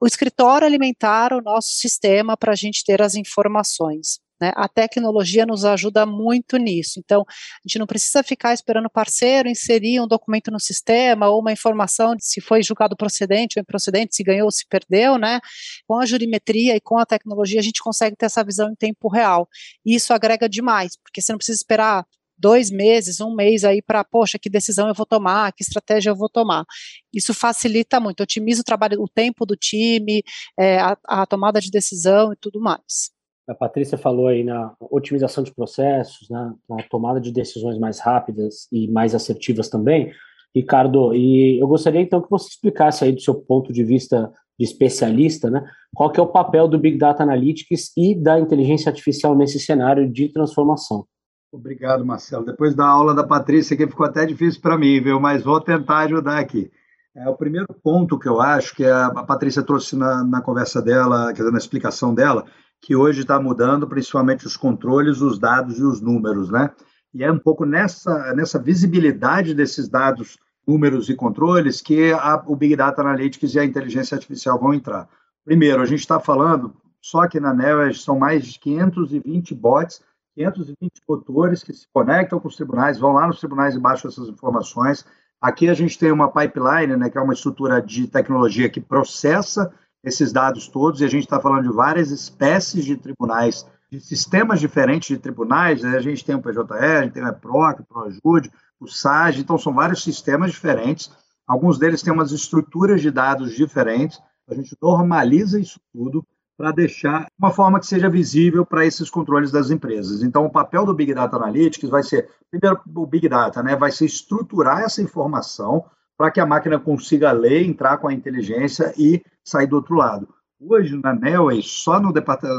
o 0.00 0.06
escritório 0.06 0.66
alimentar 0.66 1.32
o 1.32 1.42
nosso 1.42 1.70
sistema 1.74 2.36
para 2.36 2.52
a 2.52 2.56
gente 2.56 2.82
ter 2.84 3.02
as 3.02 3.14
informações. 3.14 4.18
Né? 4.40 4.52
A 4.56 4.66
tecnologia 4.68 5.44
nos 5.44 5.64
ajuda 5.64 6.06
muito 6.06 6.56
nisso. 6.56 6.98
Então, 6.98 7.24
a 7.28 7.68
gente 7.68 7.78
não 7.78 7.86
precisa 7.86 8.22
ficar 8.22 8.54
esperando 8.54 8.86
o 8.86 8.90
parceiro 8.90 9.48
inserir 9.48 10.00
um 10.00 10.08
documento 10.08 10.50
no 10.50 10.58
sistema 10.58 11.28
ou 11.28 11.40
uma 11.40 11.52
informação 11.52 12.16
de 12.16 12.24
se 12.24 12.40
foi 12.40 12.62
julgado 12.62 12.96
procedente 12.96 13.58
ou 13.58 13.60
improcedente, 13.60 14.16
se 14.16 14.22
ganhou 14.22 14.46
ou 14.46 14.50
se 14.50 14.66
perdeu, 14.66 15.18
né? 15.18 15.40
Com 15.86 16.00
a 16.00 16.06
jurimetria 16.06 16.74
e 16.74 16.80
com 16.80 16.98
a 16.98 17.04
tecnologia, 17.04 17.60
a 17.60 17.62
gente 17.62 17.82
consegue 17.82 18.16
ter 18.16 18.26
essa 18.26 18.42
visão 18.42 18.70
em 18.70 18.74
tempo 18.74 19.08
real. 19.08 19.48
E 19.84 19.94
isso 19.94 20.12
agrega 20.14 20.48
demais, 20.48 20.96
porque 20.96 21.20
você 21.20 21.32
não 21.32 21.38
precisa 21.38 21.56
esperar 21.56 22.06
dois 22.38 22.70
meses, 22.70 23.20
um 23.20 23.34
mês 23.34 23.64
aí 23.64 23.82
para, 23.82 24.02
poxa, 24.02 24.38
que 24.38 24.48
decisão 24.48 24.88
eu 24.88 24.94
vou 24.94 25.04
tomar, 25.04 25.52
que 25.52 25.62
estratégia 25.62 26.10
eu 26.10 26.16
vou 26.16 26.28
tomar. 26.28 26.64
Isso 27.12 27.34
facilita 27.34 28.00
muito, 28.00 28.22
otimiza 28.22 28.62
o 28.62 28.64
trabalho, 28.64 29.02
o 29.02 29.08
tempo 29.08 29.44
do 29.44 29.54
time, 29.54 30.22
é, 30.58 30.78
a, 30.78 30.96
a 31.06 31.26
tomada 31.26 31.60
de 31.60 31.70
decisão 31.70 32.32
e 32.32 32.36
tudo 32.36 32.58
mais 32.58 33.10
a 33.50 33.54
Patrícia 33.54 33.98
falou 33.98 34.28
aí 34.28 34.44
na 34.44 34.72
otimização 34.80 35.42
de 35.42 35.52
processos, 35.52 36.28
né, 36.30 36.52
na 36.68 36.76
tomada 36.84 37.20
de 37.20 37.32
decisões 37.32 37.78
mais 37.78 37.98
rápidas 37.98 38.68
e 38.70 38.88
mais 38.88 39.12
assertivas 39.12 39.68
também. 39.68 40.12
Ricardo, 40.54 41.14
e 41.14 41.60
eu 41.60 41.66
gostaria 41.66 42.00
então 42.00 42.22
que 42.22 42.30
você 42.30 42.48
explicasse 42.48 43.04
aí 43.04 43.12
do 43.12 43.20
seu 43.20 43.34
ponto 43.34 43.72
de 43.72 43.82
vista 43.82 44.32
de 44.58 44.64
especialista, 44.64 45.50
né, 45.50 45.64
qual 45.94 46.10
que 46.12 46.20
é 46.20 46.22
o 46.22 46.28
papel 46.28 46.68
do 46.68 46.78
Big 46.78 46.96
Data 46.96 47.24
Analytics 47.24 47.92
e 47.96 48.14
da 48.14 48.38
inteligência 48.38 48.88
artificial 48.88 49.34
nesse 49.34 49.58
cenário 49.58 50.08
de 50.08 50.28
transformação. 50.28 51.04
Obrigado, 51.52 52.06
Marcelo. 52.06 52.44
Depois 52.44 52.76
da 52.76 52.86
aula 52.86 53.12
da 53.12 53.24
Patrícia, 53.24 53.76
que 53.76 53.86
ficou 53.86 54.06
até 54.06 54.24
difícil 54.24 54.60
para 54.60 54.78
mim, 54.78 55.00
viu? 55.00 55.18
Mas 55.18 55.42
vou 55.42 55.60
tentar 55.60 56.00
ajudar 56.00 56.38
aqui. 56.38 56.70
É, 57.16 57.28
o 57.28 57.34
primeiro 57.34 57.66
ponto 57.82 58.16
que 58.16 58.28
eu 58.28 58.40
acho 58.40 58.76
que 58.76 58.84
a, 58.84 59.06
a 59.06 59.24
Patrícia 59.24 59.64
trouxe 59.64 59.96
na, 59.96 60.22
na 60.22 60.40
conversa 60.40 60.80
dela, 60.80 61.32
quer 61.32 61.40
dizer, 61.40 61.50
na 61.50 61.58
explicação 61.58 62.14
dela, 62.14 62.44
que 62.80 62.96
hoje 62.96 63.20
está 63.22 63.38
mudando, 63.38 63.86
principalmente 63.86 64.46
os 64.46 64.56
controles, 64.56 65.20
os 65.20 65.38
dados 65.38 65.78
e 65.78 65.82
os 65.82 66.00
números, 66.00 66.50
né? 66.50 66.70
E 67.12 67.24
é 67.24 67.30
um 67.30 67.38
pouco 67.38 67.64
nessa, 67.64 68.34
nessa 68.34 68.58
visibilidade 68.58 69.54
desses 69.54 69.88
dados, 69.88 70.38
números 70.66 71.08
e 71.08 71.14
controles 71.14 71.80
que 71.80 72.12
a, 72.12 72.42
o 72.46 72.54
Big 72.54 72.76
Data 72.76 73.00
Analytics 73.00 73.54
e 73.54 73.58
a 73.58 73.64
inteligência 73.64 74.14
artificial 74.14 74.58
vão 74.58 74.72
entrar. 74.72 75.08
Primeiro, 75.44 75.82
a 75.82 75.86
gente 75.86 76.00
está 76.00 76.20
falando, 76.20 76.74
só 77.00 77.26
que 77.26 77.40
na 77.40 77.52
NEL 77.52 77.92
são 77.94 78.18
mais 78.18 78.46
de 78.46 78.58
520 78.58 79.54
bots, 79.54 80.00
520 80.36 81.02
motores 81.08 81.62
que 81.64 81.72
se 81.72 81.86
conectam 81.92 82.38
com 82.38 82.46
os 82.46 82.56
tribunais, 82.56 82.98
vão 82.98 83.12
lá 83.12 83.26
nos 83.26 83.40
tribunais 83.40 83.74
e 83.74 83.80
baixam 83.80 84.10
essas 84.10 84.28
informações. 84.28 85.04
Aqui 85.40 85.68
a 85.68 85.74
gente 85.74 85.98
tem 85.98 86.12
uma 86.12 86.30
pipeline, 86.30 86.96
né, 86.96 87.10
que 87.10 87.18
é 87.18 87.20
uma 87.20 87.32
estrutura 87.32 87.80
de 87.82 88.06
tecnologia 88.06 88.68
que 88.68 88.80
processa 88.80 89.72
esses 90.02 90.32
dados 90.32 90.68
todos, 90.68 91.00
e 91.00 91.04
a 91.04 91.08
gente 91.08 91.24
está 91.24 91.40
falando 91.40 91.68
de 91.68 91.74
várias 91.74 92.10
espécies 92.10 92.84
de 92.84 92.96
tribunais 92.96 93.66
de 93.90 94.00
sistemas 94.00 94.60
diferentes 94.60 95.08
de 95.08 95.18
tribunais, 95.18 95.82
né? 95.82 95.96
a 95.96 96.00
gente 96.00 96.24
tem 96.24 96.34
o 96.34 96.40
PJR, 96.40 96.62
a 96.72 97.02
gente 97.02 97.12
tem 97.12 97.24
o 97.24 97.28
EPROC, 97.28 97.80
o 97.80 97.84
ProAjude, 97.84 98.50
o 98.78 98.86
SAG, 98.86 99.40
então 99.40 99.58
são 99.58 99.74
vários 99.74 100.02
sistemas 100.04 100.52
diferentes, 100.52 101.10
alguns 101.46 101.78
deles 101.78 102.00
têm 102.00 102.12
umas 102.12 102.30
estruturas 102.30 103.02
de 103.02 103.10
dados 103.10 103.52
diferentes, 103.52 104.20
a 104.48 104.54
gente 104.54 104.76
normaliza 104.80 105.58
isso 105.58 105.80
tudo 105.92 106.24
para 106.56 106.70
deixar 106.72 107.26
uma 107.38 107.50
forma 107.50 107.80
que 107.80 107.86
seja 107.86 108.08
visível 108.08 108.64
para 108.64 108.84
esses 108.84 109.08
controles 109.08 109.50
das 109.50 109.70
empresas. 109.70 110.22
Então, 110.22 110.44
o 110.44 110.50
papel 110.50 110.84
do 110.84 110.94
Big 110.94 111.14
Data 111.14 111.36
Analytics 111.36 111.88
vai 111.88 112.02
ser, 112.02 112.28
primeiro, 112.50 112.80
o 112.94 113.06
Big 113.06 113.28
Data, 113.28 113.62
né, 113.62 113.74
vai 113.74 113.90
ser 113.90 114.04
estruturar 114.04 114.82
essa 114.82 115.00
informação 115.00 115.84
para 116.20 116.30
que 116.30 116.38
a 116.38 116.44
máquina 116.44 116.78
consiga 116.78 117.32
ler, 117.32 117.66
entrar 117.66 117.96
com 117.96 118.06
a 118.06 118.12
inteligência 118.12 118.92
e 118.98 119.22
sair 119.42 119.66
do 119.66 119.76
outro 119.76 119.94
lado. 119.94 120.28
Hoje, 120.60 121.00
na 121.02 121.14
Nelway, 121.14 121.62
só 121.62 121.98
no, 121.98 122.12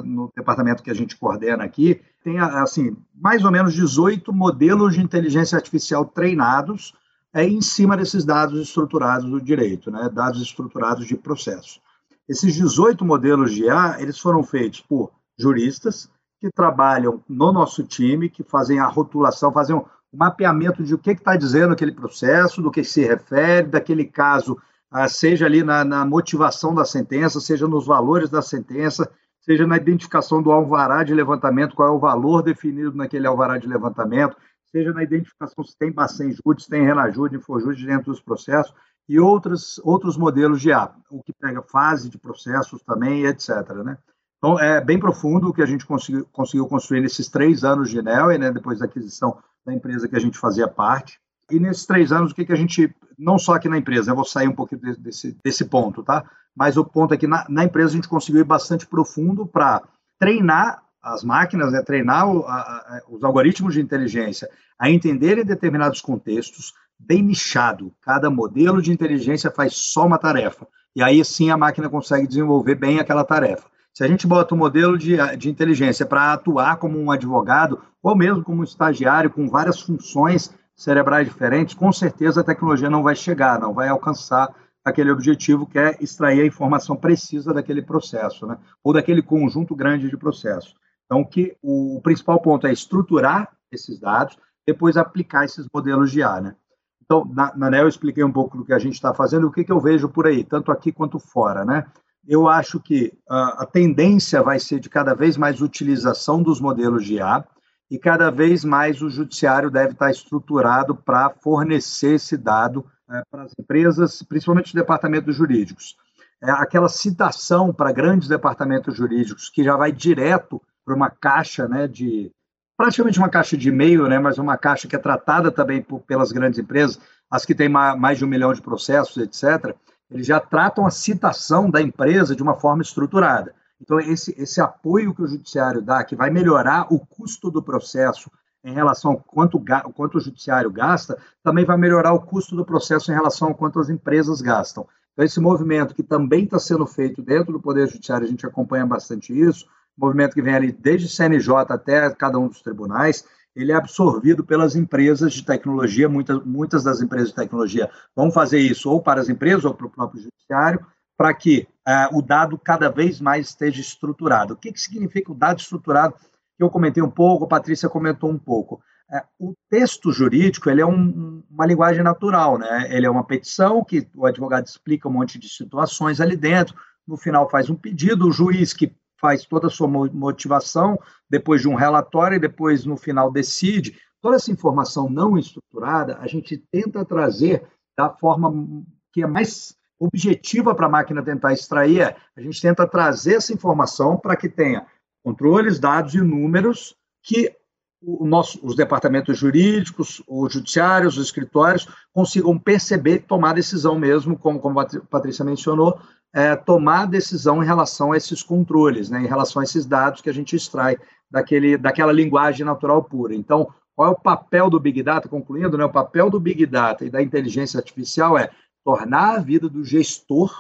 no 0.04 0.32
departamento 0.36 0.82
que 0.82 0.90
a 0.90 0.96
gente 0.96 1.16
coordena 1.16 1.64
aqui, 1.64 2.02
tem, 2.24 2.40
assim, 2.40 2.98
mais 3.14 3.46
ou 3.46 3.52
menos 3.52 3.76
18 3.76 4.34
modelos 4.34 4.96
de 4.96 5.02
inteligência 5.02 5.56
artificial 5.56 6.06
treinados 6.06 6.96
é, 7.32 7.44
em 7.44 7.62
cima 7.62 7.96
desses 7.96 8.26
dados 8.26 8.60
estruturados 8.60 9.30
do 9.30 9.40
direito, 9.40 9.92
né, 9.92 10.10
dados 10.12 10.42
estruturados 10.42 11.06
de 11.06 11.16
processo. 11.16 11.80
Esses 12.28 12.56
18 12.56 13.06
modelos 13.06 13.54
de 13.54 13.66
IA, 13.66 13.98
eles 14.00 14.18
foram 14.18 14.42
feitos 14.42 14.82
por 14.82 15.12
juristas 15.38 16.10
que 16.40 16.50
trabalham 16.50 17.24
no 17.30 17.54
nosso 17.54 17.84
time, 17.84 18.28
que 18.28 18.42
fazem 18.42 18.80
a 18.80 18.88
rotulação, 18.88 19.54
fazem 19.54 19.80
um 20.14 20.18
mapeamento 20.18 20.84
de 20.84 20.94
o 20.94 20.98
que 20.98 21.12
está 21.12 21.36
dizendo 21.36 21.74
aquele 21.74 21.92
processo, 21.92 22.62
do 22.62 22.72
que 22.72 22.84
se 22.84 23.06
refere, 23.06 23.68
daquele 23.68 24.06
caso 24.06 24.58
ah, 24.90 25.08
seja 25.08 25.46
ali 25.46 25.64
na, 25.64 25.86
na, 25.86 26.06
motivação 26.06 26.76
da 26.76 26.84
sentença, 26.84 27.40
seja 27.40 27.68
nos 27.68 27.86
valores 27.86 28.30
da 28.30 28.42
sentença, 28.42 29.10
seja 29.40 29.66
na 29.66 29.78
identificação 29.78 30.42
do 30.42 30.52
alvará 30.52 31.04
de 31.04 31.14
levantamento, 31.14 31.76
qual 31.76 31.88
é 31.88 31.92
o 31.92 32.00
valor 32.00 32.44
definido 32.44 32.94
naquele 32.94 33.26
alvará 33.26 33.58
de 33.58 33.68
levantamento, 33.68 34.36
seja 34.66 34.92
na 34.92 35.04
identificação 35.04 35.64
se 35.64 35.78
tem 35.78 35.92
Bacen 35.92 36.32
Júdice, 36.32 36.66
se 36.66 36.70
tem 36.70 36.84
Renajude, 36.84 37.38
Infojude 37.38 37.86
dentro 37.86 38.12
dos 38.12 38.22
processos, 38.22 38.74
e 39.08 39.20
outros, 39.20 39.80
outros 39.84 40.18
modelos 40.18 40.62
de 40.62 40.72
A, 40.72 40.94
o 41.10 41.24
que 41.24 41.34
pega 41.34 41.62
fase 41.62 42.10
de 42.10 42.18
processos 42.18 42.82
também, 42.84 43.26
etc. 43.26 43.50
Né? 43.84 43.98
Então, 44.44 44.60
é 44.60 44.82
bem 44.82 45.00
profundo 45.00 45.50
o 45.50 45.54
que 45.54 45.62
a 45.62 45.68
gente 45.68 45.86
conseguiu, 45.86 46.26
conseguiu 46.32 46.66
construir 46.66 47.00
nesses 47.00 47.30
três 47.30 47.64
anos 47.64 47.92
de 47.92 48.02
Nelway, 48.02 48.40
né, 48.40 48.52
depois 48.52 48.80
da 48.80 48.86
aquisição 48.86 49.38
da 49.64 49.72
empresa 49.72 50.08
que 50.08 50.16
a 50.16 50.20
gente 50.20 50.40
fazia 50.40 50.68
parte. 50.68 51.20
E 51.52 51.60
nesses 51.60 51.86
três 51.86 52.12
anos, 52.12 52.32
o 52.32 52.36
que, 52.36 52.46
que 52.46 52.52
a 52.52 52.56
gente, 52.56 52.92
não 53.20 53.38
só 53.38 53.54
aqui 53.54 53.70
na 53.70 53.78
empresa, 53.78 54.10
eu 54.10 54.16
vou 54.16 54.26
sair 54.26 54.48
um 54.48 54.56
pouquinho 54.56 54.82
desse, 54.98 55.38
desse 55.44 55.66
ponto, 55.66 56.02
tá? 56.02 56.26
Mas 56.56 56.76
o 56.76 56.84
ponto 56.84 57.14
é 57.14 57.18
que 57.18 57.28
na, 57.28 57.46
na 57.48 57.64
empresa 57.66 57.90
a 57.90 57.96
gente 57.96 58.08
conseguiu 58.08 58.42
ir 58.42 58.46
bastante 58.46 58.88
profundo 58.88 59.46
para 59.46 59.84
treinar 60.18 60.82
as 61.04 61.24
máquinas, 61.24 61.72
né, 61.72 61.84
treinar 61.84 62.28
o, 62.28 62.44
a, 62.48 62.56
a, 62.56 63.02
os 63.10 63.24
algoritmos 63.24 63.76
de 63.76 63.82
inteligência 63.82 64.50
a 64.78 64.90
entenderem 64.90 65.46
determinados 65.46 66.02
contextos, 66.02 66.74
bem 66.98 67.22
nichado. 67.22 67.94
Cada 68.02 68.30
modelo 68.32 68.82
de 68.82 68.92
inteligência 68.92 69.52
faz 69.52 69.76
só 69.76 70.08
uma 70.08 70.18
tarefa. 70.18 70.68
E 70.96 71.04
aí 71.04 71.24
sim 71.24 71.52
a 71.52 71.58
máquina 71.58 71.90
consegue 71.90 72.28
desenvolver 72.28 72.74
bem 72.74 73.00
aquela 73.00 73.24
tarefa. 73.24 73.70
Se 73.94 74.04
a 74.04 74.08
gente 74.08 74.26
bota 74.26 74.56
um 74.56 74.58
modelo 74.58 74.98
de, 74.98 75.18
de 75.38 75.50
inteligência 75.50 76.06
para 76.06 76.34
atuar 76.34 76.78
como 76.78 76.98
um 76.98 77.12
advogado, 77.12 77.82
ou 78.02 78.16
mesmo 78.16 78.44
como 78.44 78.62
um 78.62 78.64
estagiário 78.64 79.30
com 79.30 79.50
várias 79.50 79.82
funções 79.82 80.54
cerebrais 80.76 81.28
diferentes, 81.28 81.76
com 81.76 81.92
certeza 81.92 82.42
a 82.42 82.44
tecnologia 82.44 82.90
não 82.90 83.04
vai 83.04 83.16
chegar, 83.16 83.60
não 83.60 83.74
vai 83.74 83.90
alcançar 83.90 84.56
aquele 84.84 85.12
objetivo 85.12 85.68
que 85.68 85.78
é 85.78 85.96
extrair 86.00 86.42
a 86.42 86.46
informação 86.46 86.96
precisa 86.96 87.54
daquele 87.54 87.82
processo, 87.82 88.48
né? 88.48 88.58
ou 88.84 88.94
daquele 88.94 89.22
conjunto 89.22 89.76
grande 89.76 90.10
de 90.10 90.18
processos. 90.18 90.76
Então, 91.06 91.24
que 91.24 91.56
o, 91.62 91.98
o 91.98 92.02
principal 92.02 92.40
ponto 92.42 92.66
é 92.66 92.72
estruturar 92.72 93.52
esses 93.72 94.00
dados, 94.00 94.38
depois 94.66 94.98
aplicar 94.98 95.46
esses 95.46 95.68
modelos 95.72 96.12
de 96.12 96.20
IA. 96.20 96.42
Né? 96.42 96.56
Então, 97.04 97.30
na, 97.32 97.56
na 97.56 97.70
NEL 97.70 97.84
eu 97.84 97.90
expliquei 97.90 98.24
um 98.24 98.32
pouco 98.32 98.58
do 98.58 98.66
que 98.66 98.74
a 98.74 98.80
gente 98.80 98.94
está 98.94 99.14
fazendo, 99.14 99.48
o 99.48 99.52
que, 99.52 99.64
que 99.64 99.72
eu 99.72 99.80
vejo 99.80 100.10
por 100.10 100.26
aí, 100.26 100.44
tanto 100.44 100.72
aqui 100.72 100.92
quanto 100.92 101.20
fora. 101.20 101.66
Né? 101.66 101.86
Eu 102.28 102.48
acho 102.48 102.80
que 102.80 103.14
a, 103.30 103.64
a 103.64 103.66
tendência 103.66 104.42
vai 104.42 104.60
ser 104.60 104.80
de 104.80 104.90
cada 104.90 105.14
vez 105.14 105.38
mais 105.38 105.62
utilização 105.62 106.42
dos 106.42 106.60
modelos 106.60 107.06
de 107.06 107.16
IA, 107.16 107.44
e 107.92 108.00
cada 108.00 108.32
vez 108.32 108.64
mais 108.64 109.02
o 109.02 109.10
judiciário 109.10 109.70
deve 109.70 109.92
estar 109.92 110.10
estruturado 110.10 110.96
para 110.96 111.30
fornecer 111.30 112.16
esse 112.16 112.38
dado 112.38 112.86
é, 113.10 113.22
para 113.30 113.44
as 113.44 113.54
empresas, 113.60 114.24
principalmente 114.24 114.68
os 114.68 114.74
departamentos 114.74 115.36
jurídicos. 115.36 115.98
É, 116.42 116.50
aquela 116.52 116.88
citação 116.88 117.74
para 117.74 117.92
grandes 117.92 118.30
departamentos 118.30 118.96
jurídicos 118.96 119.50
que 119.50 119.62
já 119.62 119.76
vai 119.76 119.92
direto 119.92 120.62
para 120.86 120.96
uma 120.96 121.10
caixa 121.10 121.68
né, 121.68 121.86
de 121.86 122.32
praticamente 122.78 123.20
uma 123.20 123.30
caixa 123.30 123.58
de 123.58 123.68
e-mail, 123.68 124.08
né, 124.08 124.18
mas 124.18 124.38
uma 124.38 124.58
caixa 124.58 124.88
que 124.88 124.96
é 124.96 125.00
tratada 125.00 125.52
também 125.52 125.82
por, 125.82 126.00
pelas 126.00 126.32
grandes 126.32 126.60
empresas, 126.60 126.98
as 127.30 127.46
que 127.46 127.54
têm 127.54 127.68
mais 127.68 128.18
de 128.18 128.24
um 128.24 128.28
milhão 128.28 128.54
de 128.54 128.62
processos, 128.62 129.18
etc. 129.18 129.76
Eles 130.12 130.28
já 130.28 130.40
tratam 130.40 130.86
a 130.86 130.92
citação 130.92 131.70
da 131.70 131.82
empresa 131.82 132.36
de 132.36 132.44
uma 132.44 132.56
forma 132.56 132.82
estruturada. 132.82 133.56
Então, 133.82 134.00
esse, 134.00 134.36
esse 134.38 134.62
apoio 134.62 135.14
que 135.14 135.24
o 135.24 135.28
judiciário 135.28 135.82
dá, 135.82 136.04
que 136.04 136.16
vai 136.16 136.30
melhorar 136.30 136.94
o 136.94 137.00
custo 137.00 137.50
do 137.50 137.64
processo 137.64 138.30
em 138.64 138.74
relação 138.74 139.12
ao 139.12 139.18
quanto, 139.18 139.64
quanto 139.96 140.18
o 140.18 140.22
judiciário 140.22 140.70
gasta, 140.70 141.18
também 141.42 141.66
vai 141.66 141.78
melhorar 141.78 142.14
o 142.14 142.20
custo 142.20 142.56
do 142.56 142.64
processo 142.64 143.12
em 143.12 143.16
relação 143.16 143.48
ao 143.48 143.56
quanto 143.56 143.80
as 143.80 143.90
empresas 143.90 144.40
gastam. 144.42 144.88
Então, 145.14 145.26
esse 145.26 145.40
movimento 145.40 145.96
que 145.96 146.04
também 146.04 146.44
está 146.44 146.60
sendo 146.60 146.86
feito 146.86 147.22
dentro 147.22 147.52
do 147.52 147.60
Poder 147.60 147.88
Judiciário, 147.88 148.26
a 148.26 148.30
gente 148.30 148.46
acompanha 148.46 148.86
bastante 148.86 149.34
isso, 149.34 149.66
movimento 149.98 150.34
que 150.34 150.42
vem 150.42 150.56
ali 150.56 150.72
desde 150.72 151.10
CNJ 151.10 151.54
até 151.70 152.10
cada 152.12 152.40
um 152.40 152.48
dos 152.48 152.62
tribunais, 152.62 153.26
ele 153.56 153.72
é 153.72 153.76
absorvido 153.76 154.44
pelas 154.44 154.76
empresas 154.76 155.34
de 155.34 155.44
tecnologia, 155.44 156.08
muitas, 156.08 156.44
muitas 156.44 156.84
das 156.84 157.02
empresas 157.02 157.30
de 157.30 157.36
tecnologia 157.36 157.90
vão 158.16 158.32
fazer 158.32 158.60
isso 158.60 158.90
ou 158.90 159.02
para 159.02 159.22
as 159.22 159.30
empresas 159.30 159.66
ou 159.66 159.74
para 159.74 159.88
o 159.88 159.90
próprio 159.90 160.22
judiciário, 160.22 160.86
para 161.18 161.34
que 161.34 161.68
uh, 161.88 162.18
o 162.18 162.22
dado 162.22 162.58
cada 162.58 162.90
vez 162.90 163.20
mais 163.20 163.48
esteja 163.48 163.82
estruturado. 163.82 164.54
O 164.54 164.58
que, 164.58 164.72
que 164.72 164.80
significa 164.80 165.32
o 165.32 165.36
dado 165.36 165.60
estruturado? 165.60 166.16
Eu 166.58 166.70
comentei 166.70 167.04
um 167.04 167.10
pouco, 167.10 167.46
a 167.46 167.48
Patrícia 167.48 167.90
comentou 167.90 168.30
um 168.30 168.40
pouco. 168.40 168.82
Uh, 169.10 169.50
o 169.50 169.54
texto 169.70 170.12
jurídico 170.12 170.70
ele 170.70 170.82
é 170.82 170.86
um, 170.86 171.44
uma 171.50 171.66
linguagem 171.66 172.02
natural, 172.02 172.58
né? 172.58 172.88
Ele 172.90 173.06
é 173.06 173.10
uma 173.10 173.26
petição 173.26 173.84
que 173.84 174.08
o 174.16 174.26
advogado 174.26 174.66
explica 174.66 175.10
um 175.10 175.12
monte 175.12 175.38
de 175.38 175.50
situações 175.50 176.22
ali 176.22 176.36
dentro, 176.36 176.76
no 177.08 177.18
final 177.18 177.50
faz 177.50 177.70
um 177.70 177.76
pedido, 177.76 178.28
o 178.28 178.32
juiz 178.32 178.74
que 178.74 178.96
faz 179.22 179.46
toda 179.46 179.68
a 179.68 179.70
sua 179.70 179.88
motivação, 179.88 181.00
depois 181.30 181.62
de 181.62 181.70
um 181.70 181.76
relatório, 181.76 182.36
e 182.36 182.40
depois 182.40 182.84
no 182.84 182.98
final 182.98 183.32
decide. 183.32 183.96
Toda 184.20 184.36
essa 184.36 184.52
informação 184.52 185.10
não 185.10 185.38
estruturada, 185.38 186.18
a 186.20 186.28
gente 186.28 186.58
tenta 186.72 187.06
trazer 187.06 187.64
da 187.98 188.10
forma 188.10 188.84
que 189.14 189.22
é 189.22 189.28
mais 189.28 189.76
objetiva 190.00 190.74
para 190.74 190.88
a 190.88 190.90
máquina 190.90 191.24
tentar 191.24 191.54
extrair 191.54 192.02
é 192.02 192.18
a 192.36 192.42
gente 192.42 192.60
tenta 192.60 192.88
trazer 192.88 193.36
essa 193.36 193.54
informação 193.54 194.18
para 194.18 194.36
que 194.36 194.50
tenha 194.50 194.88
controles, 195.24 195.80
dados 195.80 196.16
e 196.16 196.22
números 196.22 196.96
que 197.22 197.56
nosso, 198.04 198.60
os 198.66 198.76
departamentos 198.76 199.38
jurídicos, 199.38 200.24
os 200.28 200.52
judiciários, 200.52 201.18
os 201.18 201.26
escritórios 201.26 201.88
consigam 202.12 202.58
perceber 202.58 203.16
e 203.16 203.20
tomar 203.20 203.54
decisão 203.54 203.98
mesmo, 203.98 204.36
como, 204.36 204.60
como 204.60 204.80
a 204.80 204.88
Patrícia 205.10 205.46
mencionou, 205.46 206.00
é, 206.34 206.56
tomar 206.56 207.06
decisão 207.06 207.62
em 207.62 207.66
relação 207.66 208.12
a 208.12 208.18
esses 208.18 208.42
controles, 208.42 209.10
né, 209.10 209.22
em 209.22 209.28
relação 209.28 209.60
a 209.60 209.64
esses 209.64 209.86
dados 209.86 210.22
que 210.22 210.30
a 210.30 210.34
gente 210.34 210.56
extrai 210.56 210.98
daquele, 211.30 211.78
daquela 211.78 212.12
linguagem 212.12 212.66
natural 212.66 213.04
pura. 213.04 213.36
Então, 213.36 213.74
qual 213.96 214.10
é 214.10 214.12
o 214.12 214.20
papel 214.20 214.70
do 214.70 214.80
Big 214.80 215.04
Data? 215.04 215.28
Concluindo, 215.28 215.78
né, 215.78 215.86
o 215.86 215.92
papel 215.92 216.30
do 216.30 216.40
Big 216.40 216.66
Data 216.66 217.06
e 217.06 217.10
da 217.10 217.22
inteligência 217.22 217.78
artificial 217.78 218.38
é 218.38 218.50
tornar 218.84 219.36
a 219.36 219.40
vida 219.40 219.70
do 219.70 219.84
gestor 219.84 220.52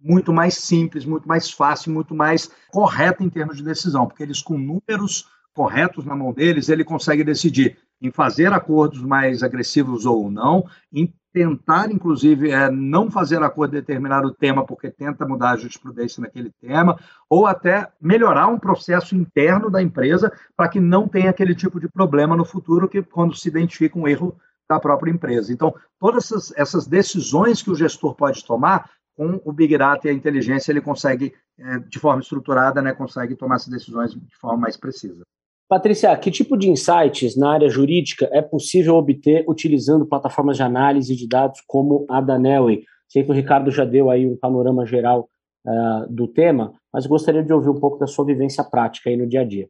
muito 0.00 0.32
mais 0.32 0.54
simples, 0.54 1.04
muito 1.04 1.28
mais 1.28 1.50
fácil, 1.50 1.92
muito 1.92 2.14
mais 2.14 2.50
correta 2.72 3.22
em 3.22 3.30
termos 3.30 3.56
de 3.56 3.62
decisão, 3.62 4.06
porque 4.06 4.22
eles 4.22 4.42
com 4.42 4.58
números, 4.58 5.28
corretos 5.54 6.04
na 6.04 6.16
mão 6.16 6.32
deles, 6.32 6.68
ele 6.68 6.84
consegue 6.84 7.24
decidir 7.24 7.76
em 8.00 8.10
fazer 8.10 8.52
acordos 8.52 9.00
mais 9.02 9.42
agressivos 9.42 10.06
ou 10.06 10.30
não, 10.30 10.64
em 10.92 11.12
tentar, 11.32 11.90
inclusive, 11.90 12.50
é, 12.50 12.70
não 12.70 13.10
fazer 13.10 13.42
acordo 13.42 13.74
em 13.74 13.80
determinado 13.80 14.34
tema 14.34 14.66
porque 14.66 14.90
tenta 14.90 15.26
mudar 15.26 15.52
a 15.52 15.56
jurisprudência 15.56 16.20
naquele 16.20 16.50
tema, 16.60 16.98
ou 17.28 17.46
até 17.46 17.88
melhorar 18.00 18.48
um 18.48 18.58
processo 18.58 19.16
interno 19.16 19.70
da 19.70 19.80
empresa 19.80 20.30
para 20.56 20.68
que 20.68 20.80
não 20.80 21.08
tenha 21.08 21.30
aquele 21.30 21.54
tipo 21.54 21.80
de 21.80 21.88
problema 21.88 22.36
no 22.36 22.44
futuro 22.44 22.88
que 22.88 23.02
quando 23.02 23.34
se 23.34 23.48
identifica 23.48 23.98
um 23.98 24.06
erro 24.06 24.36
da 24.68 24.78
própria 24.78 25.10
empresa. 25.10 25.52
Então, 25.52 25.74
todas 25.98 26.24
essas, 26.24 26.52
essas 26.56 26.86
decisões 26.86 27.62
que 27.62 27.70
o 27.70 27.74
gestor 27.74 28.14
pode 28.14 28.44
tomar 28.44 28.90
com 29.14 29.40
o 29.44 29.52
Big 29.52 29.76
Data 29.76 30.06
e 30.06 30.10
a 30.10 30.14
inteligência, 30.14 30.72
ele 30.72 30.80
consegue, 30.80 31.34
é, 31.58 31.78
de 31.78 31.98
forma 31.98 32.20
estruturada, 32.20 32.80
né, 32.82 32.92
consegue 32.92 33.36
tomar 33.36 33.56
essas 33.56 33.68
decisões 33.68 34.12
de 34.12 34.36
forma 34.36 34.58
mais 34.58 34.76
precisa. 34.76 35.22
Patrícia, 35.72 36.14
que 36.18 36.30
tipo 36.30 36.54
de 36.54 36.68
insights 36.68 37.34
na 37.34 37.50
área 37.50 37.66
jurídica 37.66 38.28
é 38.30 38.42
possível 38.42 38.94
obter 38.94 39.42
utilizando 39.48 40.04
plataformas 40.04 40.58
de 40.58 40.62
análise 40.62 41.16
de 41.16 41.26
dados 41.26 41.62
como 41.66 42.04
a 42.10 42.20
da 42.20 42.38
Nelway? 42.38 42.82
Sei 43.08 43.24
que 43.24 43.30
o 43.30 43.34
Ricardo 43.34 43.70
já 43.70 43.82
deu 43.82 44.10
aí 44.10 44.26
um 44.26 44.36
panorama 44.36 44.84
geral 44.84 45.30
uh, 45.66 46.12
do 46.12 46.28
tema, 46.28 46.74
mas 46.92 47.06
gostaria 47.06 47.42
de 47.42 47.50
ouvir 47.54 47.70
um 47.70 47.80
pouco 47.80 47.96
da 47.96 48.06
sua 48.06 48.26
vivência 48.26 48.62
prática 48.62 49.08
aí 49.08 49.16
no 49.16 49.26
dia 49.26 49.40
a 49.40 49.44
dia. 49.44 49.66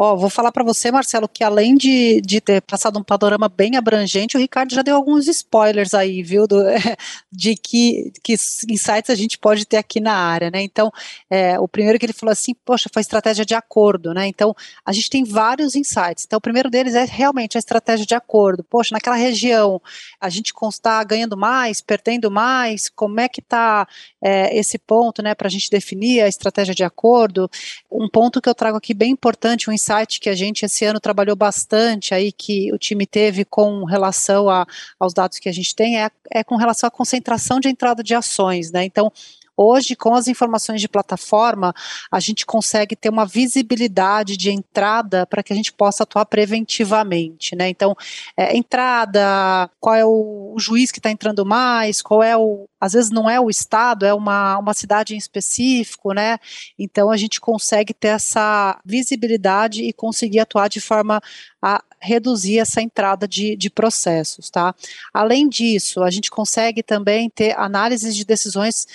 Ó, 0.00 0.14
vou 0.14 0.30
falar 0.30 0.52
para 0.52 0.62
você, 0.62 0.92
Marcelo, 0.92 1.28
que 1.28 1.42
além 1.42 1.74
de, 1.74 2.20
de 2.20 2.40
ter 2.40 2.62
passado 2.62 3.00
um 3.00 3.02
panorama 3.02 3.48
bem 3.48 3.74
abrangente, 3.76 4.36
o 4.36 4.40
Ricardo 4.40 4.72
já 4.72 4.80
deu 4.80 4.94
alguns 4.94 5.26
spoilers 5.26 5.92
aí, 5.92 6.22
viu, 6.22 6.46
do, 6.46 6.62
de 7.32 7.56
que, 7.56 8.12
que 8.22 8.34
insights 8.34 9.10
a 9.10 9.16
gente 9.16 9.36
pode 9.36 9.66
ter 9.66 9.76
aqui 9.76 9.98
na 9.98 10.14
área, 10.14 10.52
né? 10.52 10.62
Então, 10.62 10.92
é, 11.28 11.58
o 11.58 11.66
primeiro 11.66 11.98
que 11.98 12.06
ele 12.06 12.12
falou 12.12 12.30
assim, 12.30 12.54
poxa, 12.64 12.88
foi 12.94 13.00
estratégia 13.00 13.44
de 13.44 13.56
acordo, 13.56 14.14
né? 14.14 14.28
Então, 14.28 14.54
a 14.86 14.92
gente 14.92 15.10
tem 15.10 15.24
vários 15.24 15.74
insights. 15.74 16.24
Então, 16.24 16.36
o 16.36 16.40
primeiro 16.40 16.70
deles 16.70 16.94
é 16.94 17.04
realmente 17.04 17.58
a 17.58 17.58
estratégia 17.58 18.06
de 18.06 18.14
acordo. 18.14 18.62
Poxa, 18.62 18.94
naquela 18.94 19.16
região, 19.16 19.82
a 20.20 20.28
gente 20.28 20.52
está 20.70 21.02
ganhando 21.02 21.36
mais, 21.36 21.80
perdendo 21.80 22.30
mais, 22.30 22.88
como 22.88 23.18
é 23.18 23.28
que 23.28 23.40
está 23.40 23.84
é, 24.22 24.56
esse 24.56 24.78
ponto, 24.78 25.24
né, 25.24 25.34
para 25.34 25.48
a 25.48 25.50
gente 25.50 25.68
definir 25.68 26.20
a 26.20 26.28
estratégia 26.28 26.72
de 26.72 26.84
acordo? 26.84 27.50
Um 27.90 28.08
ponto 28.08 28.40
que 28.40 28.48
eu 28.48 28.54
trago 28.54 28.76
aqui 28.76 28.94
bem 28.94 29.10
importante, 29.10 29.68
um 29.68 29.72
insight 29.72 29.87
insight 29.88 30.20
que 30.20 30.28
a 30.28 30.34
gente 30.34 30.64
esse 30.64 30.84
ano 30.84 31.00
trabalhou 31.00 31.34
bastante 31.34 32.14
aí, 32.14 32.30
que 32.30 32.72
o 32.72 32.78
time 32.78 33.06
teve 33.06 33.44
com 33.44 33.84
relação 33.84 34.48
a, 34.48 34.66
aos 34.98 35.14
dados 35.14 35.38
que 35.38 35.48
a 35.48 35.52
gente 35.52 35.74
tem, 35.74 36.02
é, 36.02 36.10
é 36.30 36.44
com 36.44 36.56
relação 36.56 36.86
à 36.86 36.90
concentração 36.90 37.58
de 37.58 37.68
entrada 37.68 38.02
de 38.02 38.14
ações, 38.14 38.70
né? 38.70 38.84
Então, 38.84 39.12
Hoje, 39.60 39.96
com 39.96 40.14
as 40.14 40.28
informações 40.28 40.80
de 40.80 40.88
plataforma, 40.88 41.74
a 42.12 42.20
gente 42.20 42.46
consegue 42.46 42.94
ter 42.94 43.08
uma 43.08 43.26
visibilidade 43.26 44.36
de 44.36 44.52
entrada 44.52 45.26
para 45.26 45.42
que 45.42 45.52
a 45.52 45.56
gente 45.56 45.72
possa 45.72 46.04
atuar 46.04 46.26
preventivamente, 46.26 47.56
né? 47.56 47.68
Então, 47.68 47.96
é, 48.36 48.56
entrada, 48.56 49.68
qual 49.80 49.96
é 49.96 50.04
o, 50.04 50.52
o 50.54 50.60
juiz 50.60 50.92
que 50.92 51.00
está 51.00 51.10
entrando 51.10 51.44
mais, 51.44 52.00
qual 52.00 52.22
é 52.22 52.36
o, 52.36 52.68
às 52.80 52.92
vezes 52.92 53.10
não 53.10 53.28
é 53.28 53.40
o 53.40 53.50
estado, 53.50 54.06
é 54.06 54.14
uma, 54.14 54.58
uma 54.58 54.74
cidade 54.74 55.14
em 55.14 55.18
específico, 55.18 56.12
né? 56.12 56.38
Então 56.78 57.10
a 57.10 57.16
gente 57.16 57.40
consegue 57.40 57.92
ter 57.92 58.08
essa 58.08 58.78
visibilidade 58.84 59.82
e 59.82 59.92
conseguir 59.92 60.38
atuar 60.38 60.68
de 60.68 60.80
forma 60.80 61.20
a 61.60 61.82
reduzir 62.00 62.58
essa 62.60 62.80
entrada 62.80 63.26
de, 63.26 63.56
de 63.56 63.68
processos, 63.68 64.50
tá? 64.50 64.74
Além 65.12 65.48
disso, 65.48 66.02
a 66.02 66.10
gente 66.10 66.30
consegue 66.30 66.82
também 66.82 67.28
ter 67.28 67.58
análises 67.58 68.14
de 68.14 68.24
decisões 68.24 68.86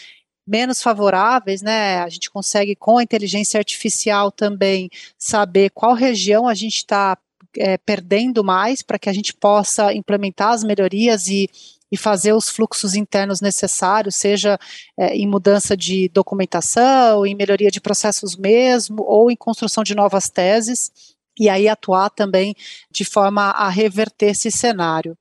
menos 0.46 0.82
favoráveis, 0.82 1.62
né? 1.62 2.00
A 2.00 2.10
gente 2.10 2.30
consegue 2.30 2.76
com 2.76 2.98
a 2.98 3.04
inteligência 3.04 3.58
artificial 3.58 4.32
também 4.32 4.90
saber 5.18 5.70
qual 5.72 5.94
região 5.94 6.48
a 6.48 6.54
gente 6.54 6.78
está 6.78 7.18
é, 7.58 7.78
perdendo 7.78 8.44
mais 8.44 8.82
para 8.82 9.00
que 9.00 9.10
a 9.10 9.14
gente 9.14 9.34
possa 9.34 9.94
implementar 9.94 10.52
as 10.52 10.64
melhorias 10.64 11.28
e, 11.28 11.50
e 11.92 11.98
fazer 11.98 12.34
os 12.34 12.50
fluxos 12.50 12.96
internos 12.96 13.42
necessários, 13.42 14.16
seja 14.16 14.60
é, 14.98 15.16
em 15.16 15.28
mudança 15.28 15.78
de 15.78 16.10
documentação, 16.10 17.26
em 17.26 17.36
melhoria 17.36 17.72
de 17.72 17.82
processos 17.82 18.36
mesmo, 18.36 19.04
ou 19.04 19.32
em 19.32 19.36
construção 19.36 19.84
de 19.84 19.96
novas 19.96 20.30
teses, 20.30 20.92
e 21.40 21.50
aí 21.50 21.68
atuar 21.68 22.10
também 22.10 22.56
de 22.92 23.06
forma 23.06 23.50
a 23.52 23.70
reverter 23.70 24.32
esse 24.32 24.52
cenário 24.52 25.18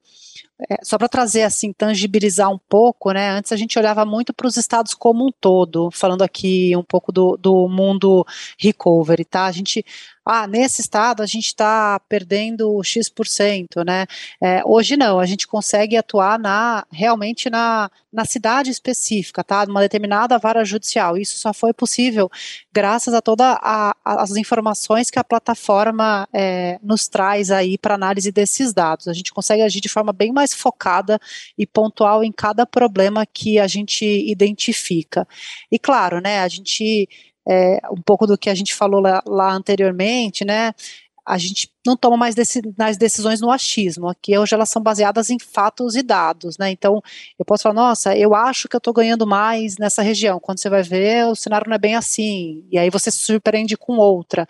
é, 0.70 0.79
só 0.83 0.98
para 0.98 1.09
trazer 1.09 1.42
assim, 1.42 1.72
tangibilizar 1.72 2.51
um 2.51 2.59
pouco, 2.68 3.12
né? 3.12 3.31
Antes 3.31 3.53
a 3.53 3.57
gente 3.57 3.79
olhava 3.79 4.05
muito 4.05 4.33
para 4.33 4.46
os 4.46 4.57
estados 4.57 4.94
como 4.94 5.27
um 5.27 5.33
todo, 5.40 5.90
falando 5.90 6.22
aqui 6.22 6.77
um 6.77 6.83
pouco 6.83 7.11
do, 7.11 7.37
do 7.37 7.68
mundo 7.68 8.27
recovery, 8.59 9.25
tá? 9.25 9.46
A 9.46 9.53
gente 9.53 9.85
ah, 10.25 10.47
nesse 10.47 10.81
estado 10.81 11.23
a 11.23 11.27
gente 11.27 11.47
está 11.47 12.01
perdendo 12.09 12.81
X%, 12.83 13.85
né? 13.85 14.07
É, 14.41 14.63
hoje 14.65 14.97
não, 14.97 15.19
a 15.19 15.27
gente 15.27 15.47
consegue 15.47 15.97
atuar 15.97 16.39
na 16.39 16.87
realmente 16.93 17.51
na, 17.51 17.91
na 18.13 18.25
cidade 18.25 18.71
específica, 18.71 19.43
tá? 19.43 19.67
Numa 19.67 19.81
determinada 19.81 20.39
vara 20.39 20.65
judicial. 20.65 21.17
Isso 21.17 21.39
só 21.39 21.53
foi 21.53 21.73
possível 21.73 22.31
graças 22.73 23.15
a 23.15 23.21
todas 23.21 23.59
as 24.05 24.37
informações 24.37 25.11
que 25.11 25.19
a 25.19 25.25
plataforma 25.25 26.29
é, 26.33 26.79
nos 26.83 27.09
traz 27.09 27.51
aí 27.51 27.77
para 27.77 27.95
análise 27.95 28.31
desses 28.31 28.73
dados. 28.73 29.09
A 29.09 29.13
gente 29.13 29.33
consegue 29.33 29.63
agir 29.63 29.81
de 29.81 29.89
forma 29.89 30.13
bem 30.13 30.33
mais 30.33 30.55
focada 30.55 31.19
e 31.59 31.67
pontual 31.67 32.23
em 32.23 32.31
cada 32.31 32.65
problema 32.65 33.27
que 33.27 33.59
a 33.59 33.67
gente 33.67 34.05
identifica. 34.05 35.27
E 35.71 35.79
claro, 35.79 36.21
né? 36.21 36.41
A 36.41 36.49
gente 36.49 37.09
é, 37.49 37.79
um 37.91 38.01
pouco 38.05 38.27
do 38.27 38.39
que 38.39 38.51
a 38.51 38.55
gente 38.55 38.75
falou 38.75 39.01
lá, 39.01 39.23
lá 39.27 39.53
anteriormente, 39.53 40.45
né? 40.45 40.73
A 41.25 41.39
gente 41.39 41.71
não 41.87 41.97
toma 41.97 42.17
mais 42.17 42.35
deci 42.35 42.61
decisões 42.99 43.41
no 43.41 43.51
achismo. 43.51 44.09
Aqui 44.09 44.37
hoje 44.37 44.55
elas 44.55 44.69
são 44.69 44.83
baseadas 44.83 45.31
em 45.31 45.39
fatos 45.39 45.95
e 45.95 46.03
dados, 46.03 46.59
né? 46.59 46.71
Então 46.71 47.01
eu 47.39 47.45
posso 47.45 47.63
falar, 47.63 47.75
nossa, 47.75 48.17
eu 48.17 48.35
acho 48.35 48.69
que 48.69 48.75
eu 48.75 48.79
estou 48.79 48.93
ganhando 48.93 49.27
mais 49.27 49.77
nessa 49.79 50.03
região. 50.03 50.41
Quando 50.41 50.59
você 50.59 50.69
vai 50.69 50.83
ver, 50.83 51.27
o 51.27 51.37
cenário 51.37 51.69
não 51.69 51.77
é 51.77 51.79
bem 51.79 51.95
assim. 51.95 52.65
E 52.73 52.79
aí 52.79 52.91
você 52.91 53.11
se 53.11 53.19
surpreende 53.19 53.77
com 53.77 53.99
outra. 53.99 54.47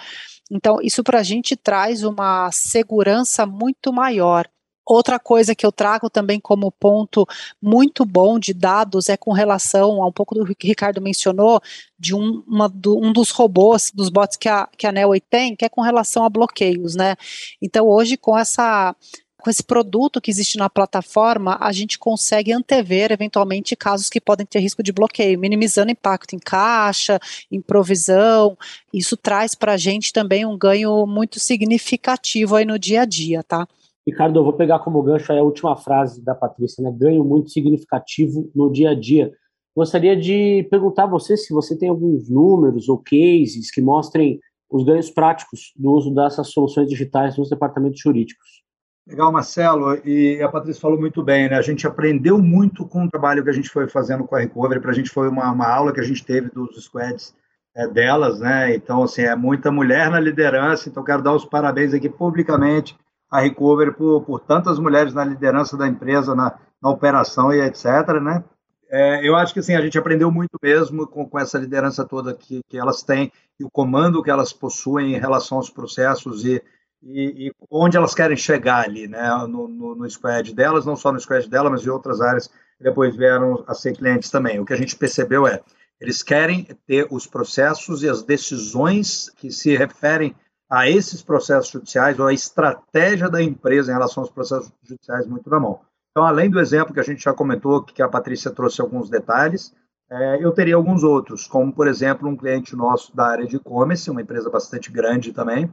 Então, 0.51 0.77
isso 0.83 1.03
para 1.03 1.21
a 1.21 1.23
gente 1.23 1.57
traz 1.57 2.03
uma 2.05 2.51
segurança 2.53 3.47
muito 3.47 3.93
maior. 3.93 4.47
Outra 4.85 5.19
coisa 5.19 5.55
que 5.55 5.65
eu 5.65 5.71
trago 5.71 6.11
também 6.11 6.41
como 6.41 6.71
ponto 6.73 7.27
muito 7.61 8.05
bom 8.05 8.39
de 8.39 8.53
dados 8.53 9.09
é 9.09 9.17
com 9.17 9.33
relação 9.33 10.03
a 10.03 10.07
um 10.07 10.13
pouco 10.13 10.35
do 10.35 10.45
que 10.55 10.67
o 10.67 10.69
Ricardo 10.69 11.01
mencionou, 11.01 11.61
de 11.99 12.15
um, 12.15 12.43
uma, 12.47 12.69
do, 12.69 12.99
um 12.99 13.13
dos 13.13 13.31
robôs, 13.31 13.93
dos 13.95 14.09
bots 14.09 14.37
que 14.37 14.49
a, 14.49 14.69
que 14.77 14.87
a 14.87 14.93
Nelway 14.93 15.21
tem, 15.21 15.55
que 15.55 15.65
é 15.65 15.69
com 15.69 15.83
relação 15.83 16.25
a 16.25 16.31
bloqueios, 16.31 16.97
né? 16.97 17.15
Então, 17.61 17.87
hoje, 17.87 18.17
com 18.17 18.37
essa 18.37 18.95
com 19.43 19.51
esse 19.51 19.63
produto 19.63 20.21
que 20.21 20.31
existe 20.31 20.57
na 20.57 20.71
plataforma, 20.71 21.59
a 21.61 21.73
gente 21.73 21.99
consegue 21.99 22.53
antever 22.53 23.11
eventualmente 23.11 23.75
casos 23.75 24.09
que 24.09 24.21
podem 24.21 24.47
ter 24.47 24.61
risco 24.61 24.85
de 24.85 24.93
bloqueio, 24.93 25.39
minimizando 25.39 25.91
impacto 25.91 26.37
em 26.37 26.39
caixa, 26.39 27.19
em 27.51 27.61
provisão. 27.61 28.57
Isso 28.95 29.17
traz 29.17 29.57
para 29.57 29.73
a 29.73 29.77
gente 29.77 30.13
também 30.13 30.47
um 30.47 30.57
ganho 30.57 31.05
muito 31.07 31.41
significativo 31.41 32.55
aí 32.55 32.65
no 32.65 32.79
dia 32.79 33.03
a 33.03 33.05
dia, 33.05 33.43
tá? 33.43 33.67
Ricardo, 34.07 34.39
eu 34.39 34.45
vou 34.45 34.53
pegar 34.53 34.81
como 34.81 35.03
gancho 35.03 35.33
a 35.33 35.43
última 35.43 35.77
frase 35.77 36.25
da 36.25 36.35
Patrícia, 36.35 36.83
né? 36.83 36.93
Ganho 36.93 37.25
muito 37.25 37.51
significativo 37.51 38.51
no 38.55 38.71
dia 38.71 38.91
a 38.91 38.95
dia. 38.95 39.33
Gostaria 39.75 40.17
de 40.17 40.67
perguntar 40.71 41.05
a 41.05 41.07
você 41.07 41.37
se 41.37 41.53
você 41.53 41.79
tem 41.79 41.89
alguns 41.89 42.29
números 42.29 42.89
ou 42.89 42.99
cases 42.99 43.71
que 43.71 43.81
mostrem 43.81 44.41
os 44.69 44.85
ganhos 44.85 45.11
práticos 45.11 45.73
do 45.77 45.93
uso 45.93 46.13
dessas 46.13 46.49
soluções 46.49 46.89
digitais 46.89 47.37
nos 47.37 47.49
departamentos 47.49 48.01
jurídicos. 48.01 48.63
Legal, 49.07 49.33
Marcelo. 49.33 49.97
E 50.07 50.41
a 50.43 50.49
Patrícia 50.49 50.81
falou 50.81 50.99
muito 50.99 51.23
bem, 51.23 51.49
né? 51.49 51.57
A 51.57 51.63
gente 51.63 51.87
aprendeu 51.87 52.39
muito 52.39 52.87
com 52.87 53.05
o 53.05 53.11
trabalho 53.11 53.43
que 53.43 53.51
a 53.51 53.55
gente 53.55 53.69
foi 53.69 53.89
fazendo 53.89 54.25
com 54.25 54.35
a 54.35 54.41
Recovery. 54.41 54.81
Para 54.81 54.91
a 54.91 54.95
gente 54.95 55.11
foi 55.11 55.29
uma, 55.29 55.51
uma, 55.51 55.67
aula 55.67 55.93
que 55.93 56.01
a 56.01 56.05
gente 56.05 56.25
teve 56.25 56.51
dos 56.51 56.85
squads 56.85 57.35
é, 57.75 57.87
delas, 57.87 58.41
né? 58.41 58.75
Então, 58.75 59.03
assim, 59.03 59.23
é 59.23 59.35
muita 59.35 59.71
mulher 59.71 60.11
na 60.11 60.21
liderança. 60.21 60.89
Então, 60.89 61.05
quero 61.05 61.23
dar 61.23 61.35
os 61.35 61.45
parabéns 61.45 61.95
aqui 61.95 62.09
publicamente 62.09 62.97
a 63.33 63.41
Recovery 63.41 63.95
por, 63.95 64.23
por 64.25 64.41
tantas 64.41 64.79
mulheres 64.79 65.15
na 65.15 65.25
liderança 65.25 65.75
da 65.75 65.89
empresa, 65.89 66.35
na, 66.35 66.59
na 66.83 66.91
operação 66.91 67.51
e 67.51 67.63
etc. 67.63 67.87
Né? 68.23 68.45
É, 68.91 69.27
eu 69.27 69.35
acho 69.35 69.55
que 69.55 69.61
assim, 69.61 69.75
a 69.75 69.81
gente 69.81 69.99
aprendeu 69.99 70.31
muito 70.31 70.59
mesmo 70.63 71.07
com, 71.07 71.27
com 71.27 71.39
essa 71.39 71.59
liderança 71.59 72.05
toda 72.05 72.35
que, 72.35 72.61
que 72.69 72.77
elas 72.77 73.03
têm 73.03 73.33
e 73.59 73.65
o 73.65 73.71
comando 73.71 74.23
que 74.23 74.31
elas 74.31 74.53
possuem 74.53 75.15
em 75.15 75.19
relação 75.19 75.57
aos 75.57 75.71
processos 75.71 76.45
e, 76.45 76.63
e, 77.03 77.49
e 77.49 77.53
onde 77.71 77.97
elas 77.97 78.15
querem 78.15 78.37
chegar 78.37 78.85
ali, 78.85 79.09
né, 79.09 79.31
no, 79.49 79.67
no, 79.67 79.95
no, 79.95 80.11
squad 80.11 80.55
delas, 80.55 80.85
não 80.85 80.95
só 80.95 81.11
no 81.11 81.19
squad 81.19 81.49
dela, 81.49 81.71
mas 81.71 81.87
em 81.87 81.89
outras 81.89 82.21
áreas 82.21 82.49
que 82.49 82.85
depois 82.85 83.17
vieram 83.17 83.65
a 83.67 83.73
ser 83.73 83.97
clientes 83.97 84.31
também. 84.31 84.61
O 84.61 84.67
que 84.67 84.75
a 84.75 84.77
gente 84.79 84.95
percebeu 84.95 85.47
é, 85.47 85.63
eles 85.99 86.23
querem 86.23 86.69
ter 86.87 87.07
os 87.11 87.27
processos 87.27 88.03
e 88.03 88.11
as 88.11 88.23
decisões 88.23 89.31
que 89.39 89.51
se 89.51 89.75
referem 89.75 90.35
a 90.73 90.89
esses 90.89 91.23
processos 91.23 91.71
judiciais 91.71 92.19
ou 92.19 92.27
a 92.27 92.33
estratégia 92.33 93.29
da 93.29 93.43
empresa 93.43 93.91
em 93.91 93.95
relação 93.95 94.23
aos 94.23 94.33
processos 94.33 94.73
judiciais 94.83 95.27
muito 95.27 95.51
na 95.51 95.61
mão. 95.61 95.81
Então, 96.11 96.25
além 96.25 96.49
do 96.49 96.59
exemplo 96.59 96.95
que 96.95 97.01
a 97.01 97.03
gente 97.03 97.23
já 97.23 97.35
comentou, 97.35 97.83
que 97.83 98.01
a 98.01 98.09
Patrícia 98.09 98.51
trouxe 98.51 98.81
alguns 98.81 99.11
detalhes, 99.11 99.75
é, 100.11 100.43
eu 100.43 100.51
teria 100.51 100.75
alguns 100.75 101.05
outros, 101.05 101.47
como, 101.47 101.71
por 101.75 101.87
exemplo, 101.87 102.27
um 102.27 102.35
cliente 102.35 102.75
nosso 102.75 103.15
da 103.15 103.27
área 103.27 103.47
de 103.47 103.57
e-commerce, 103.57 104.11
uma 104.11 104.23
empresa 104.23 104.49
bastante 104.49 104.91
grande 104.91 105.31
também, 105.31 105.71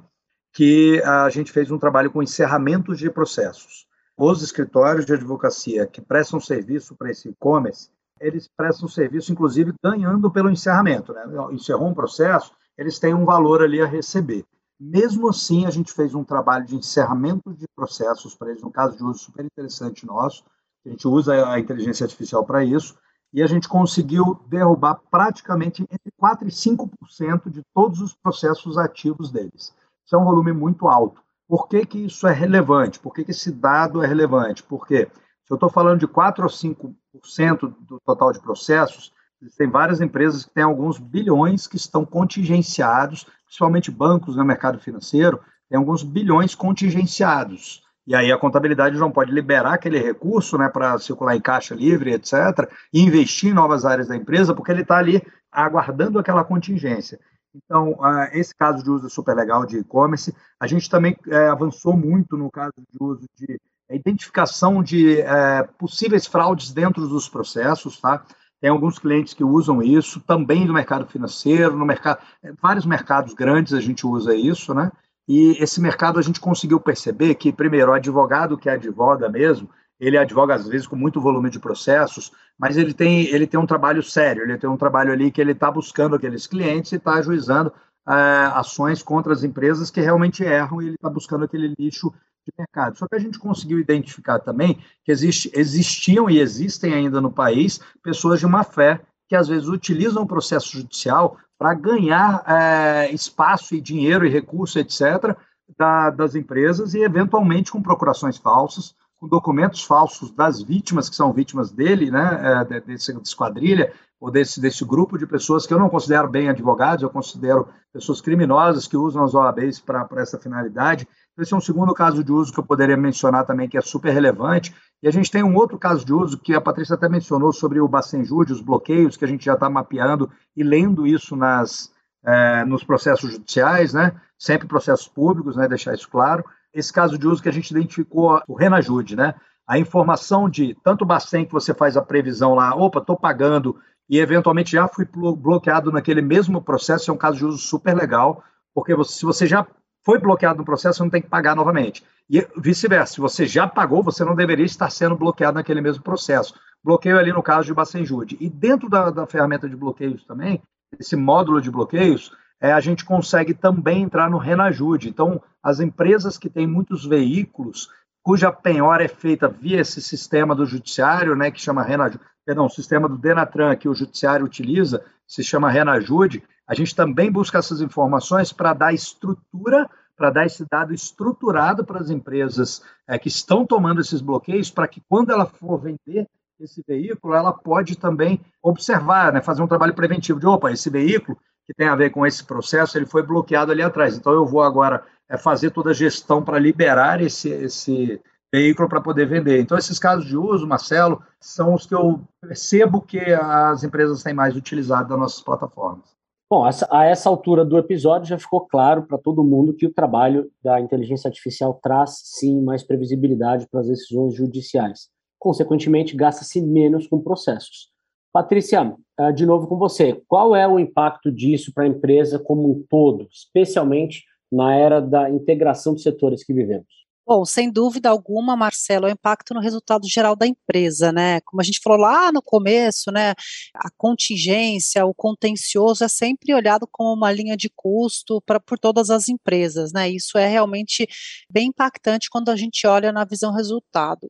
que 0.53 1.01
a 1.03 1.29
gente 1.29 1.53
fez 1.53 1.71
um 1.71 1.79
trabalho 1.79 2.11
com 2.11 2.21
encerramentos 2.21 2.99
de 2.99 3.09
processos. 3.09 3.87
Os 4.17 4.41
escritórios 4.41 5.05
de 5.05 5.13
advocacia 5.13 5.87
que 5.87 6.01
prestam 6.01 6.41
serviço 6.41 6.93
para 6.93 7.09
esse 7.09 7.29
e-commerce, 7.29 7.89
eles 8.19 8.49
prestam 8.49 8.89
serviço, 8.89 9.31
inclusive, 9.31 9.71
ganhando 9.81 10.29
pelo 10.29 10.49
encerramento. 10.49 11.13
Né? 11.13 11.23
Encerrou 11.53 11.87
um 11.87 11.93
processo, 11.93 12.51
eles 12.77 12.99
têm 12.99 13.13
um 13.13 13.23
valor 13.23 13.63
ali 13.63 13.81
a 13.81 13.85
receber. 13.85 14.43
Mesmo 14.79 15.27
assim, 15.27 15.65
a 15.65 15.69
gente 15.69 15.91
fez 15.91 16.15
um 16.15 16.23
trabalho 16.23 16.65
de 16.65 16.75
encerramento 16.75 17.53
de 17.53 17.67
processos 17.75 18.33
para 18.33 18.49
eles, 18.49 18.63
um 18.63 18.71
caso 18.71 18.95
de 18.95 19.03
uso 19.03 19.19
super 19.19 19.43
interessante 19.43 20.05
nosso. 20.05 20.45
A 20.85 20.89
gente 20.89 21.05
usa 21.07 21.51
a 21.51 21.59
inteligência 21.59 22.05
artificial 22.05 22.45
para 22.45 22.63
isso, 22.63 22.97
e 23.33 23.43
a 23.43 23.47
gente 23.47 23.67
conseguiu 23.67 24.39
derrubar 24.47 25.01
praticamente 25.11 25.83
entre 25.83 26.11
4% 26.19 26.43
e 26.43 26.51
5% 26.51 27.49
de 27.49 27.61
todos 27.73 28.01
os 28.01 28.13
processos 28.13 28.77
ativos 28.77 29.31
deles. 29.31 29.75
Isso 30.05 30.15
é 30.15 30.17
um 30.17 30.23
volume 30.23 30.53
muito 30.53 30.87
alto. 30.87 31.21
Por 31.47 31.67
que, 31.67 31.85
que 31.85 32.05
isso 32.05 32.27
é 32.27 32.31
relevante? 32.31 32.99
Por 32.99 33.13
que, 33.13 33.23
que 33.23 33.31
esse 33.31 33.51
dado 33.51 34.03
é 34.03 34.07
relevante? 34.07 34.63
Porque 34.63 35.05
se 35.45 35.51
eu 35.51 35.55
estou 35.55 35.69
falando 35.69 35.99
de 35.99 36.07
4% 36.07 36.39
ou 36.39 36.49
5% 36.49 37.75
do 37.81 37.99
total 38.05 38.31
de 38.31 38.39
processos, 38.39 39.11
tem 39.57 39.69
várias 39.69 40.01
empresas 40.01 40.45
que 40.45 40.53
têm 40.53 40.63
alguns 40.63 40.97
bilhões 40.97 41.67
que 41.67 41.77
estão 41.77 42.05
contingenciados, 42.05 43.25
principalmente 43.45 43.91
bancos 43.91 44.35
no 44.35 44.43
mercado 44.43 44.79
financeiro, 44.79 45.39
tem 45.69 45.77
alguns 45.77 46.03
bilhões 46.03 46.55
contingenciados. 46.55 47.83
E 48.05 48.15
aí 48.15 48.31
a 48.31 48.37
contabilidade 48.37 48.97
não 48.97 49.11
pode 49.11 49.31
liberar 49.31 49.75
aquele 49.75 49.99
recurso 49.99 50.57
né, 50.57 50.67
para 50.67 50.97
circular 50.97 51.35
em 51.35 51.41
caixa 51.41 51.75
livre, 51.75 52.13
etc., 52.13 52.67
e 52.91 53.01
investir 53.01 53.51
em 53.51 53.53
novas 53.53 53.85
áreas 53.85 54.07
da 54.07 54.15
empresa, 54.15 54.53
porque 54.53 54.71
ele 54.71 54.81
está 54.81 54.97
ali 54.97 55.21
aguardando 55.51 56.17
aquela 56.17 56.43
contingência. 56.43 57.19
Então, 57.53 57.91
uh, 57.91 58.29
esse 58.33 58.53
caso 58.55 58.83
de 58.83 58.89
uso 58.89 59.07
é 59.07 59.09
super 59.09 59.35
legal 59.35 59.65
de 59.65 59.77
e-commerce. 59.77 60.35
A 60.59 60.67
gente 60.67 60.89
também 60.89 61.15
uh, 61.27 61.51
avançou 61.51 61.95
muito 61.95 62.37
no 62.37 62.49
caso 62.49 62.73
de 62.77 62.97
uso 62.99 63.25
de 63.35 63.55
uh, 63.89 63.95
identificação 63.95 64.83
de 64.83 65.21
é, 65.21 65.63
possíveis 65.77 66.27
fraudes 66.27 66.71
dentro 66.71 67.07
dos 67.07 67.27
processos, 67.27 67.99
tá? 67.99 68.23
Tem 68.61 68.69
alguns 68.69 68.99
clientes 68.99 69.33
que 69.33 69.43
usam 69.43 69.81
isso, 69.81 70.19
também 70.21 70.65
no 70.65 70.73
mercado 70.73 71.05
financeiro, 71.05 71.77
no 71.77 71.85
mercado, 71.85 72.19
vários 72.61 72.85
mercados 72.85 73.33
grandes 73.33 73.73
a 73.73 73.79
gente 73.79 74.05
usa 74.05 74.35
isso, 74.35 74.73
né? 74.73 74.91
E 75.27 75.51
esse 75.63 75.79
mercado 75.79 76.19
a 76.19 76.21
gente 76.21 76.39
conseguiu 76.39 76.79
perceber 76.79 77.35
que, 77.35 77.53
primeiro, 77.53 77.91
o 77.91 77.93
advogado 77.93 78.57
que 78.57 78.69
advoga 78.69 79.29
mesmo, 79.29 79.69
ele 79.99 80.17
advoga 80.17 80.55
às 80.55 80.67
vezes 80.67 80.87
com 80.87 80.95
muito 80.95 81.21
volume 81.21 81.49
de 81.49 81.59
processos, 81.59 82.31
mas 82.57 82.77
ele 82.77 82.93
tem, 82.93 83.25
ele 83.27 83.45
tem 83.45 83.59
um 83.59 83.65
trabalho 83.65 84.01
sério, 84.01 84.43
ele 84.43 84.57
tem 84.57 84.69
um 84.69 84.77
trabalho 84.77 85.11
ali 85.11 85.31
que 85.31 85.39
ele 85.39 85.51
está 85.51 85.69
buscando 85.69 86.15
aqueles 86.15 86.47
clientes 86.47 86.91
e 86.91 86.95
está 86.95 87.13
ajuizando 87.13 87.71
é, 88.07 88.13
ações 88.55 89.03
contra 89.03 89.31
as 89.31 89.43
empresas 89.43 89.91
que 89.91 90.01
realmente 90.01 90.43
erram 90.43 90.81
e 90.81 90.87
ele 90.87 90.95
está 90.95 91.09
buscando 91.09 91.45
aquele 91.45 91.75
lixo 91.77 92.11
de 92.49 92.57
mercado. 92.57 92.97
Só 92.97 93.07
que 93.07 93.15
a 93.15 93.19
gente 93.19 93.39
conseguiu 93.39 93.79
identificar 93.79 94.39
também 94.39 94.79
que 95.03 95.11
existe, 95.11 95.51
existiam 95.53 96.29
e 96.29 96.39
existem 96.39 96.93
ainda 96.93 97.21
no 97.21 97.31
país 97.31 97.79
pessoas 98.03 98.39
de 98.39 98.47
má 98.47 98.63
fé 98.63 99.01
que 99.27 99.35
às 99.35 99.47
vezes 99.47 99.67
utilizam 99.67 100.23
o 100.23 100.27
processo 100.27 100.71
judicial 100.71 101.37
para 101.57 101.73
ganhar 101.73 102.43
é, 102.47 103.13
espaço 103.13 103.75
e 103.75 103.81
dinheiro 103.81 104.25
e 104.25 104.29
recurso, 104.29 104.79
etc., 104.79 105.35
da, 105.77 106.09
das 106.09 106.33
empresas 106.33 106.95
e, 106.95 106.99
eventualmente, 106.99 107.71
com 107.71 107.81
procurações 107.81 108.37
falsas, 108.37 108.95
com 109.19 109.27
documentos 109.27 109.83
falsos 109.83 110.31
das 110.31 110.61
vítimas, 110.61 111.09
que 111.09 111.15
são 111.15 111.31
vítimas 111.31 111.71
dele, 111.71 112.09
né, 112.09 112.65
é, 112.71 112.79
desse, 112.79 113.13
desse 113.13 113.35
quadrilha, 113.35 113.93
ou 114.19 114.31
desse, 114.31 114.59
desse 114.59 114.83
grupo 114.83 115.17
de 115.17 115.27
pessoas 115.27 115.65
que 115.65 115.73
eu 115.73 115.79
não 115.79 115.89
considero 115.89 116.27
bem 116.27 116.49
advogados, 116.49 117.03
eu 117.03 117.09
considero 117.09 117.67
pessoas 117.93 118.19
criminosas 118.19 118.87
que 118.87 118.97
usam 118.97 119.23
as 119.23 119.33
OABs 119.33 119.79
para 119.79 120.07
essa 120.17 120.37
finalidade. 120.37 121.07
Esse 121.39 121.53
é 121.53 121.57
um 121.57 121.61
segundo 121.61 121.93
caso 121.93 122.23
de 122.23 122.31
uso 122.31 122.51
que 122.51 122.59
eu 122.59 122.65
poderia 122.65 122.97
mencionar 122.97 123.45
também, 123.45 123.69
que 123.69 123.77
é 123.77 123.81
super 123.81 124.11
relevante. 124.11 124.75
E 125.01 125.07
a 125.07 125.11
gente 125.11 125.31
tem 125.31 125.41
um 125.41 125.55
outro 125.55 125.77
caso 125.77 126.05
de 126.05 126.13
uso 126.13 126.37
que 126.37 126.53
a 126.53 126.61
Patrícia 126.61 126.95
até 126.95 127.07
mencionou 127.07 127.53
sobre 127.53 127.79
o 127.79 127.87
Bacenjude, 127.87 128.53
os 128.53 128.61
bloqueios, 128.61 129.15
que 129.15 129.23
a 129.23 129.27
gente 129.27 129.45
já 129.45 129.53
está 129.53 129.69
mapeando 129.69 130.29
e 130.55 130.63
lendo 130.63 131.07
isso 131.07 131.35
nas, 131.35 131.91
é, 132.25 132.65
nos 132.65 132.83
processos 132.83 133.31
judiciais, 133.31 133.93
né? 133.93 134.19
sempre 134.37 134.67
processos 134.67 135.07
públicos, 135.07 135.55
né? 135.55 135.67
deixar 135.67 135.93
isso 135.93 136.09
claro 136.09 136.43
esse 136.73 136.93
caso 136.93 137.17
de 137.17 137.27
uso 137.27 137.41
que 137.41 137.49
a 137.49 137.53
gente 137.53 137.71
identificou, 137.71 138.41
o 138.47 138.55
Renajude, 138.55 139.15
né? 139.15 139.35
A 139.67 139.77
informação 139.77 140.49
de 140.49 140.75
tanto 140.83 141.03
o 141.03 141.05
Bacen 141.05 141.45
que 141.45 141.53
você 141.53 141.73
faz 141.73 141.95
a 141.95 142.01
previsão 142.01 142.55
lá, 142.55 142.75
opa, 142.75 142.99
estou 142.99 143.17
pagando 143.17 143.75
e 144.09 144.17
eventualmente 144.17 144.71
já 144.71 144.87
fui 144.87 145.05
bloqueado 145.05 145.91
naquele 145.91 146.21
mesmo 146.21 146.61
processo, 146.61 147.11
é 147.11 147.13
um 147.13 147.17
caso 147.17 147.37
de 147.37 147.45
uso 147.45 147.57
super 147.59 147.95
legal, 147.95 148.43
porque 148.73 148.95
você, 148.95 149.13
se 149.13 149.25
você 149.25 149.45
já 149.45 149.65
foi 150.09 150.17
bloqueado 150.17 150.57
no 150.57 150.65
processo, 150.65 150.97
você 150.97 151.03
não 151.03 151.09
tem 151.11 151.21
que 151.21 151.29
pagar 151.29 151.55
novamente. 151.55 152.03
E 152.27 152.47
vice-versa, 152.57 153.13
se 153.13 153.21
você 153.21 153.45
já 153.45 153.67
pagou, 153.67 154.01
você 154.01 154.25
não 154.25 154.33
deveria 154.33 154.65
estar 154.65 154.89
sendo 154.89 155.15
bloqueado 155.15 155.53
naquele 155.53 155.81
mesmo 155.81 156.01
processo. 156.01 156.55
Bloqueio 156.83 157.19
ali 157.19 157.31
no 157.31 157.43
caso 157.43 157.67
de 157.67 157.75
Bacenjude. 157.75 158.35
E 158.39 158.49
dentro 158.49 158.89
da, 158.89 159.11
da 159.11 159.27
ferramenta 159.27 159.69
de 159.69 159.75
bloqueios 159.75 160.25
também, 160.25 160.63
esse 160.99 161.15
módulo 161.15 161.61
de 161.61 161.69
bloqueios, 161.69 162.31
é, 162.59 162.71
a 162.71 162.79
gente 162.79 163.05
consegue 163.05 163.53
também 163.53 164.01
entrar 164.01 164.31
no 164.31 164.39
Renajude. 164.39 165.09
Então, 165.09 165.39
as 165.61 165.79
empresas 165.79 166.39
que 166.39 166.49
têm 166.49 166.65
muitos 166.65 167.05
veículos, 167.05 167.91
cuja 168.23 168.51
penhora 168.51 169.03
é 169.03 169.07
feita 169.07 169.47
via 169.47 169.79
esse 169.79 170.01
sistema 170.01 170.55
do 170.55 170.65
judiciário, 170.65 171.35
né, 171.35 171.51
que 171.51 171.61
chama 171.61 171.83
Renajude, 171.83 172.19
perdão, 172.43 172.65
o 172.65 172.69
sistema 172.69 173.07
do 173.07 173.15
Denatran 173.15 173.75
que 173.75 173.87
o 173.87 173.93
judiciário 173.93 174.43
utiliza, 174.43 175.05
se 175.27 175.43
chama 175.43 175.69
Renajude, 175.69 176.41
a 176.67 176.73
gente 176.73 176.95
também 176.95 177.31
busca 177.31 177.59
essas 177.59 177.79
informações 177.79 178.51
para 178.51 178.73
dar 178.73 178.91
estrutura, 178.91 179.87
para 180.19 180.31
dar 180.31 180.45
esse 180.45 180.65
dado 180.69 180.93
estruturado 180.93 181.85
para 181.85 182.01
as 182.01 182.09
empresas 182.09 182.83
é, 183.07 183.17
que 183.17 183.29
estão 183.29 183.65
tomando 183.65 184.01
esses 184.01 184.19
bloqueios, 184.19 184.69
para 184.69 184.85
que 184.85 185.01
quando 185.07 185.31
ela 185.31 185.45
for 185.45 185.79
vender 185.79 186.27
esse 186.59 186.83
veículo, 186.85 187.33
ela 187.33 187.53
pode 187.53 187.97
também 187.97 188.41
observar, 188.61 189.31
né, 189.31 189.41
fazer 189.41 189.61
um 189.61 189.67
trabalho 189.67 189.93
preventivo 189.93 190.37
de, 190.37 190.45
opa, 190.45 190.73
esse 190.73 190.89
veículo 190.89 191.37
que 191.65 191.73
tem 191.73 191.87
a 191.87 191.95
ver 191.95 192.09
com 192.09 192.25
esse 192.25 192.43
processo, 192.43 192.97
ele 192.97 193.05
foi 193.05 193.23
bloqueado 193.23 193.71
ali 193.71 193.81
atrás. 193.81 194.17
Então, 194.17 194.33
eu 194.33 194.45
vou 194.45 194.61
agora 194.61 195.05
é, 195.29 195.37
fazer 195.37 195.71
toda 195.71 195.91
a 195.91 195.93
gestão 195.93 196.43
para 196.43 196.59
liberar 196.59 197.21
esse, 197.21 197.47
esse 197.47 198.19
veículo 198.51 198.89
para 198.89 198.99
poder 198.99 199.25
vender. 199.25 199.61
Então, 199.61 199.77
esses 199.77 199.97
casos 199.97 200.25
de 200.25 200.35
uso, 200.35 200.67
Marcelo, 200.67 201.23
são 201.39 201.73
os 201.73 201.85
que 201.85 201.95
eu 201.95 202.21
percebo 202.41 203.01
que 203.01 203.19
as 203.19 203.85
empresas 203.85 204.21
têm 204.21 204.33
mais 204.33 204.53
utilizado 204.53 205.07
das 205.07 205.19
nossas 205.19 205.41
plataformas. 205.41 206.18
Bom, 206.51 206.63
a 206.89 207.05
essa 207.05 207.29
altura 207.29 207.63
do 207.63 207.77
episódio 207.77 208.27
já 208.27 208.39
ficou 208.39 208.61
claro 208.61 209.03
para 209.03 209.19
todo 209.19 209.43
mundo 209.43 209.71
que 209.71 209.85
o 209.85 209.93
trabalho 209.93 210.49
da 210.63 210.81
inteligência 210.81 211.27
artificial 211.27 211.75
traz, 211.75 212.21
sim, 212.23 212.59
mais 212.59 212.81
previsibilidade 212.81 213.67
para 213.69 213.81
as 213.81 213.87
decisões 213.87 214.33
judiciais. 214.33 215.09
Consequentemente, 215.37 216.15
gasta-se 216.15 216.59
menos 216.59 217.05
com 217.05 217.21
processos. 217.21 217.91
Patrícia, 218.33 218.95
ah, 219.15 219.29
de 219.29 219.45
novo 219.45 219.67
com 219.67 219.77
você. 219.77 220.19
Qual 220.27 220.55
é 220.55 220.67
o 220.67 220.79
impacto 220.79 221.31
disso 221.31 221.71
para 221.71 221.83
a 221.83 221.87
empresa 221.87 222.39
como 222.39 222.71
um 222.71 222.83
todo, 222.89 223.27
especialmente 223.31 224.23
na 224.51 224.75
era 224.75 224.99
da 224.99 225.29
integração 225.29 225.93
de 225.93 226.01
setores 226.01 226.43
que 226.43 226.51
vivemos? 226.51 226.98
Bom, 227.29 227.45
sem 227.45 227.71
dúvida 227.71 228.09
alguma, 228.09 228.55
Marcelo, 228.57 229.05
é 229.05 229.11
o 229.11 229.13
impacto 229.13 229.53
no 229.53 229.59
resultado 229.59 230.07
geral 230.09 230.35
da 230.35 230.47
empresa, 230.47 231.11
né? 231.11 231.39
Como 231.41 231.61
a 231.61 231.63
gente 231.63 231.79
falou 231.79 231.99
lá 231.99 232.31
no 232.31 232.41
começo, 232.41 233.11
né? 233.11 233.35
A 233.75 233.87
contingência, 233.95 235.05
o 235.05 235.13
contencioso 235.13 236.03
é 236.03 236.07
sempre 236.07 236.55
olhado 236.55 236.87
como 236.91 237.13
uma 237.13 237.31
linha 237.31 237.55
de 237.55 237.69
custo 237.69 238.41
para 238.41 238.59
por 238.59 238.79
todas 238.79 239.11
as 239.11 239.29
empresas, 239.29 239.93
né? 239.93 240.09
Isso 240.09 240.39
é 240.39 240.47
realmente 240.47 241.07
bem 241.51 241.67
impactante 241.67 242.31
quando 242.31 242.49
a 242.49 242.55
gente 242.55 242.87
olha 242.87 243.11
na 243.11 243.23
visão 243.25 243.53
resultado. 243.53 244.27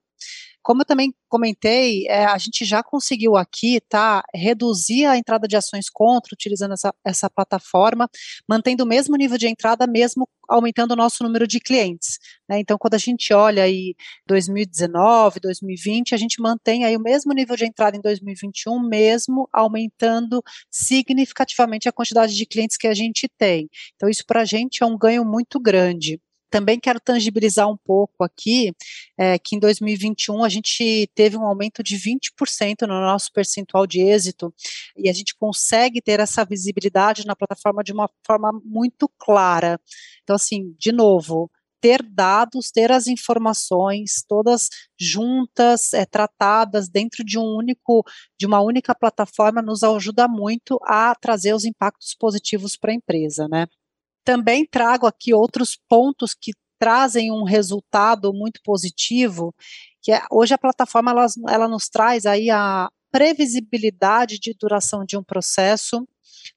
Como 0.62 0.82
eu 0.82 0.86
também 0.86 1.14
comentei, 1.28 2.06
é, 2.08 2.26
a 2.26 2.38
gente 2.38 2.66
já 2.66 2.84
conseguiu 2.84 3.36
aqui, 3.38 3.80
tá, 3.88 4.24
reduzir 4.34 5.06
a 5.06 5.18
entrada 5.18 5.48
de 5.48 5.56
ações 5.56 5.90
contra 5.90 6.34
utilizando 6.34 6.74
essa, 6.74 6.94
essa 7.06 7.30
plataforma, 7.30 8.10
mantendo 8.48 8.84
o 8.84 8.88
mesmo 8.88 9.16
nível 9.16 9.38
de 9.38 9.48
entrada, 9.48 9.88
mesmo 9.88 10.28
aumentando 10.50 10.92
o 10.92 10.96
nosso 10.96 11.24
número 11.24 11.48
de 11.48 11.60
clientes. 11.60 12.18
Né? 12.50 12.60
Então, 12.60 12.78
quando 12.78 12.96
a 12.96 12.98
gente 12.98 13.34
olha 13.34 13.64
aí 13.64 13.96
2019, 14.26 15.40
2020, 15.40 16.16
a 16.16 16.18
gente 16.18 16.42
mantém 16.42 16.84
aí 16.84 16.98
o 16.98 17.02
mesmo 17.02 17.32
nível 17.34 17.56
de 17.56 17.66
entrada 17.66 17.96
em 17.96 18.02
2021, 18.02 18.80
mesmo 18.80 19.48
aumentando 19.54 20.44
significativamente 20.70 21.88
a 21.88 21.92
quantidade 21.92 22.36
de 22.36 22.46
clientes 22.46 22.78
que 22.78 22.88
a 22.88 22.94
gente 22.94 23.30
tem. 23.38 23.70
Então, 23.96 24.10
isso 24.10 24.26
para 24.26 24.42
a 24.42 24.46
gente 24.46 24.84
é 24.84 24.86
um 24.86 24.98
ganho 24.98 25.24
muito 25.24 25.60
grande 25.60 26.20
também 26.50 26.80
quero 26.80 27.00
tangibilizar 27.00 27.70
um 27.70 27.78
pouco 27.78 28.24
aqui 28.24 28.74
é, 29.18 29.38
que 29.38 29.56
em 29.56 29.60
2021 29.60 30.44
a 30.44 30.50
gente 30.50 31.10
teve 31.16 31.38
um 31.38 31.46
aumento 31.46 31.84
de 31.84 31.96
20% 31.96 32.82
no 32.82 33.02
nosso 33.02 33.32
percentual 33.32 33.86
de 33.86 34.02
êxito 34.02 34.54
e 34.98 35.10
a 35.10 35.14
gente 35.14 35.36
consegue 35.36 36.02
ter 36.02 36.20
essa 36.20 36.44
visibilidade 36.46 37.26
na 37.26 37.36
plataforma 37.36 37.84
de 37.84 37.94
uma 37.94 38.10
forma 38.26 38.52
muito 38.64 39.10
clara. 39.18 39.80
Então, 40.24 40.36
assim, 40.36 40.76
de 40.78 40.92
novo, 40.92 41.50
ter 41.82 42.04
dados, 42.04 42.72
ter 42.72 42.92
as 42.92 43.08
informações 43.08 44.24
todas 44.28 44.70
juntas, 45.00 45.94
é, 45.94 46.06
tratadas 46.06 46.90
dentro 46.90 47.24
de 47.24 47.38
um 47.38 47.44
único, 47.44 48.04
de 48.38 48.46
uma 48.46 48.62
única 48.62 48.94
plataforma, 48.94 49.62
nos 49.62 49.84
ajuda 49.84 50.28
muito 50.28 50.80
a 50.84 51.16
trazer 51.16 51.54
os 51.54 51.66
impactos 51.66 52.14
positivos 52.14 52.76
para 52.76 52.92
a 52.92 52.96
empresa, 52.96 53.48
né? 53.48 53.68
Também 54.30 54.64
trago 54.64 55.08
aqui 55.08 55.34
outros 55.34 55.76
pontos 55.90 56.36
que 56.36 56.52
trazem 56.78 57.32
um 57.32 57.44
resultado 57.44 58.32
muito 58.32 58.62
positivo, 58.64 59.56
que 60.04 60.12
é, 60.12 60.22
hoje 60.30 60.54
a 60.54 60.58
plataforma 60.58 61.10
ela, 61.10 61.26
ela 61.50 61.68
nos 61.68 61.90
traz 61.90 62.28
aí 62.28 62.48
a 62.52 62.90
previsibilidade 63.12 64.38
de 64.38 64.54
duração 64.54 65.04
de 65.04 65.18
um 65.18 65.24
processo, 65.24 66.08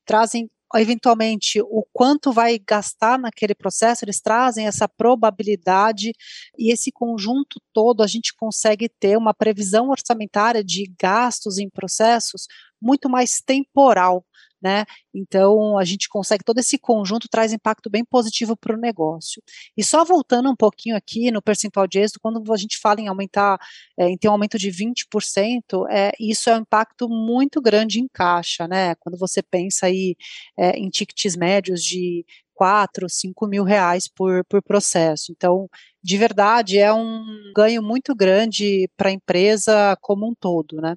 trazem 0.04 0.50
eventualmente 0.74 1.62
o 1.62 1.82
quanto 1.94 2.30
vai 2.30 2.58
gastar 2.58 3.18
naquele 3.18 3.54
processo, 3.54 4.04
eles 4.04 4.20
trazem 4.20 4.66
essa 4.66 4.86
probabilidade 4.86 6.12
e 6.58 6.70
esse 6.70 6.92
conjunto 6.92 7.58
todo 7.72 8.02
a 8.02 8.06
gente 8.06 8.34
consegue 8.34 8.86
ter 8.86 9.16
uma 9.16 9.32
previsão 9.32 9.88
orçamentária 9.88 10.62
de 10.62 10.92
gastos 11.00 11.56
em 11.56 11.70
processos 11.70 12.46
muito 12.82 13.08
mais 13.08 13.40
temporal 13.40 14.22
né? 14.62 14.84
Então 15.14 15.76
a 15.78 15.84
gente 15.84 16.08
consegue 16.08 16.44
todo 16.44 16.58
esse 16.58 16.78
conjunto 16.78 17.28
traz 17.28 17.52
impacto 17.52 17.90
bem 17.90 18.04
positivo 18.04 18.56
para 18.56 18.74
o 18.74 18.80
negócio. 18.80 19.42
E 19.76 19.82
só 19.82 20.04
voltando 20.04 20.50
um 20.50 20.56
pouquinho 20.56 20.96
aqui 20.96 21.30
no 21.30 21.42
percentual 21.42 21.86
de 21.86 21.98
êxito, 21.98 22.20
quando 22.20 22.52
a 22.52 22.56
gente 22.56 22.78
fala 22.78 23.00
em 23.00 23.08
aumentar, 23.08 23.58
é, 23.98 24.08
em 24.08 24.16
ter 24.16 24.28
um 24.28 24.32
aumento 24.32 24.58
de 24.58 24.70
20%, 24.70 25.86
é, 25.90 26.12
isso 26.20 26.48
é 26.48 26.56
um 26.56 26.60
impacto 26.60 27.08
muito 27.08 27.60
grande 27.60 28.00
em 28.00 28.08
caixa, 28.12 28.68
né? 28.68 28.94
Quando 28.96 29.18
você 29.18 29.42
pensa 29.42 29.86
aí 29.86 30.16
é, 30.56 30.70
em 30.78 30.88
tickets 30.88 31.36
médios 31.36 31.82
de 31.82 32.24
4, 32.54 33.08
5 33.08 33.46
mil 33.48 33.64
reais 33.64 34.06
por, 34.06 34.44
por 34.44 34.62
processo. 34.62 35.32
Então, 35.32 35.68
de 36.02 36.16
verdade, 36.16 36.78
é 36.78 36.92
um 36.92 37.24
ganho 37.56 37.82
muito 37.82 38.14
grande 38.14 38.88
para 38.96 39.08
a 39.08 39.12
empresa 39.12 39.96
como 40.00 40.28
um 40.28 40.34
todo, 40.34 40.80
né? 40.80 40.96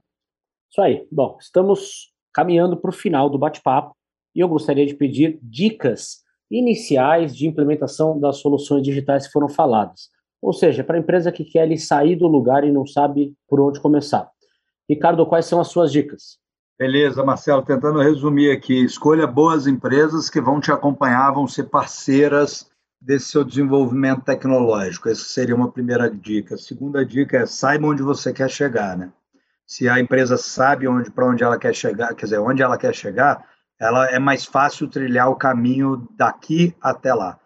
Isso 0.69 0.82
aí. 0.82 1.08
Bom, 1.12 1.38
estamos 1.39 2.13
caminhando 2.36 2.76
para 2.76 2.89
o 2.89 2.93
final 2.93 3.30
do 3.30 3.39
bate-papo 3.39 3.95
e 4.36 4.41
eu 4.41 4.50
gostaria 4.50 4.86
de 4.86 4.93
pedir 4.93 5.39
dicas 5.41 6.17
iniciais 6.52 7.34
de 7.34 7.48
implementação 7.48 8.19
das 8.19 8.38
soluções 8.38 8.84
digitais 8.84 9.26
que 9.26 9.32
foram 9.32 9.48
faladas. 9.48 10.10
Ou 10.41 10.52
seja, 10.52 10.84
para 10.84 10.98
a 10.98 11.00
empresa 11.00 11.32
que 11.32 11.45
quer 11.45 11.74
sair 11.78 12.17
do 12.17 12.28
lugar 12.28 12.65
e 12.65 12.71
não 12.74 12.86
sabe 12.86 13.34
por 13.48 13.62
onde 13.62 13.80
começar. 13.80 14.30
Ricardo, 14.88 15.26
quais 15.26 15.45
são 15.45 15.62
as 15.62 15.69
suas 15.69 15.93
dicas? 15.93 16.38
Beleza, 16.78 17.24
Marcelo, 17.24 17.63
tentando 17.63 18.00
resumir 18.00 18.52
aqui, 18.52 18.84
escolha 18.84 19.26
boas 19.26 19.65
empresas 19.65 20.30
que 20.30 20.41
vão 20.41 20.60
te 20.60 20.74
acompanhar, 20.74 21.32
vão 21.32 21.48
ser 21.48 21.69
parceiras 21.69 22.69
desse 23.02 23.28
seu 23.30 23.45
desenvolvimento 23.45 24.26
tecnológico. 24.26 25.08
Essa 25.08 25.24
seria 25.24 25.56
uma 25.56 25.71
primeira 25.71 26.12
dica. 26.12 26.56
A 26.56 26.58
segunda 26.58 27.06
dica 27.06 27.38
é 27.38 27.45
saiba 27.45 27.88
onde 27.88 28.04
você 28.04 28.34
quer 28.34 28.50
chegar, 28.50 28.98
né? 28.98 29.10
Se 29.65 29.89
a 29.89 29.99
empresa 29.99 30.38
sabe 30.38 30.88
onde 30.88 31.10
para 31.12 31.25
onde 31.25 31.43
ela 31.43 31.58
quer 31.58 31.73
chegar, 31.73 32.13
quer 32.13 32.25
dizer, 32.25 32.39
onde 32.39 32.62
ela 32.62 32.78
quer 32.78 32.93
chegar, 32.93 33.43
ela 33.80 34.10
é 34.10 34.19
mais 34.19 34.45
fácil 34.45 34.88
trilhar 34.88 35.30
o 35.30 35.36
caminho 35.36 36.08
daqui 36.15 36.75
até 36.82 37.13
lá. 37.13 37.39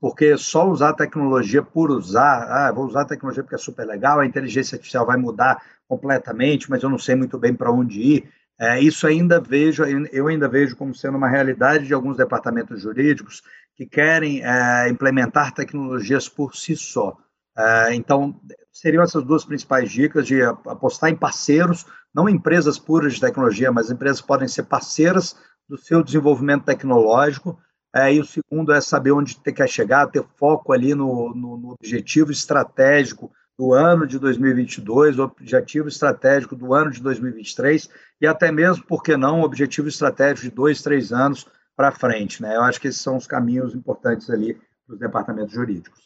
Porque 0.00 0.36
só 0.36 0.68
usar 0.68 0.90
a 0.90 0.94
tecnologia 0.94 1.62
por 1.62 1.90
usar, 1.90 2.42
ah, 2.50 2.72
vou 2.72 2.84
usar 2.84 3.02
a 3.02 3.06
tecnologia 3.06 3.42
porque 3.42 3.54
é 3.54 3.58
super 3.58 3.86
legal, 3.86 4.20
a 4.20 4.26
inteligência 4.26 4.76
artificial 4.76 5.06
vai 5.06 5.16
mudar 5.16 5.62
completamente, 5.88 6.68
mas 6.68 6.82
eu 6.82 6.90
não 6.90 6.98
sei 6.98 7.14
muito 7.14 7.38
bem 7.38 7.54
para 7.54 7.72
onde 7.72 8.00
ir. 8.00 8.32
É, 8.60 8.80
isso 8.80 9.06
ainda 9.06 9.40
vejo, 9.40 9.82
eu 10.12 10.28
ainda 10.28 10.48
vejo 10.48 10.76
como 10.76 10.94
sendo 10.94 11.16
uma 11.16 11.28
realidade 11.28 11.86
de 11.86 11.94
alguns 11.94 12.16
departamentos 12.16 12.82
jurídicos 12.82 13.42
que 13.74 13.86
querem 13.86 14.42
é, 14.44 14.88
implementar 14.90 15.54
tecnologias 15.54 16.28
por 16.28 16.54
si 16.54 16.76
só. 16.76 17.16
É, 17.56 17.94
então, 17.94 18.38
seriam 18.72 19.02
essas 19.02 19.22
duas 19.22 19.44
principais 19.44 19.90
dicas 19.90 20.26
de 20.26 20.42
apostar 20.42 21.10
em 21.10 21.16
parceiros, 21.16 21.86
não 22.14 22.28
empresas 22.28 22.78
puras 22.78 23.14
de 23.14 23.20
tecnologia, 23.20 23.70
mas 23.70 23.90
empresas 23.90 24.20
podem 24.20 24.48
ser 24.48 24.64
parceiras 24.64 25.36
do 25.68 25.76
seu 25.76 26.02
desenvolvimento 26.02 26.64
tecnológico. 26.64 27.58
É, 27.94 28.14
e 28.14 28.20
o 28.20 28.24
segundo 28.24 28.72
é 28.72 28.80
saber 28.80 29.12
onde 29.12 29.34
você 29.34 29.52
quer 29.52 29.68
chegar, 29.68 30.06
ter 30.06 30.24
foco 30.36 30.72
ali 30.72 30.94
no, 30.94 31.34
no, 31.34 31.58
no 31.58 31.72
objetivo 31.72 32.32
estratégico 32.32 33.30
do 33.58 33.74
ano 33.74 34.06
de 34.06 34.18
2022, 34.18 35.18
o 35.18 35.24
objetivo 35.24 35.88
estratégico 35.88 36.56
do 36.56 36.72
ano 36.72 36.90
de 36.90 37.02
2023 37.02 37.88
e 38.20 38.26
até 38.26 38.50
mesmo, 38.50 38.84
por 38.86 39.02
que 39.02 39.14
não, 39.14 39.40
o 39.40 39.44
objetivo 39.44 39.88
estratégico 39.88 40.48
de 40.48 40.54
dois, 40.54 40.80
três 40.80 41.12
anos 41.12 41.46
para 41.76 41.92
frente. 41.92 42.40
Né? 42.40 42.56
Eu 42.56 42.62
acho 42.62 42.80
que 42.80 42.88
esses 42.88 43.00
são 43.00 43.16
os 43.16 43.26
caminhos 43.26 43.74
importantes 43.74 44.30
ali 44.30 44.54
para 44.86 44.94
os 44.94 44.98
departamentos 44.98 45.52
jurídicos. 45.52 46.00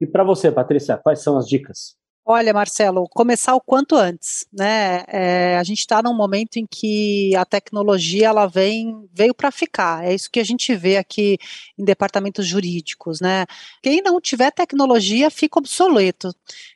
E 0.00 0.06
para 0.06 0.24
você, 0.24 0.50
Patrícia, 0.50 0.96
quais 0.96 1.22
são 1.22 1.38
as 1.38 1.48
dicas? 1.48 1.96
Olha, 2.30 2.52
Marcelo, 2.52 3.08
começar 3.08 3.54
o 3.54 3.60
quanto 3.60 3.96
antes, 3.96 4.46
né? 4.52 5.02
É, 5.08 5.56
a 5.56 5.62
gente 5.62 5.78
está 5.78 6.02
num 6.02 6.12
momento 6.14 6.58
em 6.58 6.66
que 6.66 7.34
a 7.34 7.42
tecnologia 7.42 8.26
ela 8.26 8.46
vem 8.46 9.08
veio 9.14 9.32
para 9.32 9.50
ficar. 9.50 10.04
É 10.04 10.14
isso 10.14 10.30
que 10.30 10.38
a 10.38 10.44
gente 10.44 10.74
vê 10.76 10.98
aqui 10.98 11.38
em 11.78 11.82
departamentos 11.82 12.46
jurídicos, 12.46 13.18
né? 13.22 13.46
Quem 13.82 14.02
não 14.02 14.20
tiver 14.20 14.50
tecnologia 14.50 15.30
fica 15.30 15.58
obsoleto. 15.58 16.30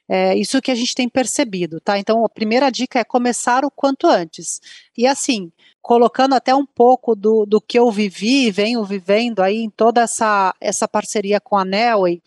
É 0.09 0.35
isso 0.35 0.62
que 0.62 0.71
a 0.71 0.75
gente 0.75 0.95
tem 0.95 1.07
percebido, 1.07 1.81
tá? 1.81 1.99
Então, 1.99 2.25
a 2.25 2.31
primeira 2.31 2.71
dica 2.71 2.99
é 3.01 3.05
começar 3.05 3.62
o 3.62 3.71
quanto 3.71 4.07
antes. 4.07 4.59
E 4.97 5.07
assim, 5.07 5.53
colocando 5.83 6.35
até 6.35 6.55
um 6.55 6.65
pouco 6.65 7.15
do, 7.15 7.45
do 7.45 7.61
que 7.61 7.79
eu 7.79 7.91
vivi 7.91 8.47
e 8.47 8.51
venho 8.51 8.83
vivendo 8.85 9.41
aí 9.41 9.59
em 9.59 9.69
toda 9.69 10.01
essa, 10.01 10.55
essa 10.59 10.88
parceria 10.88 11.38
com 11.38 11.59
a 11.59 11.65
Nelway, 11.65 12.23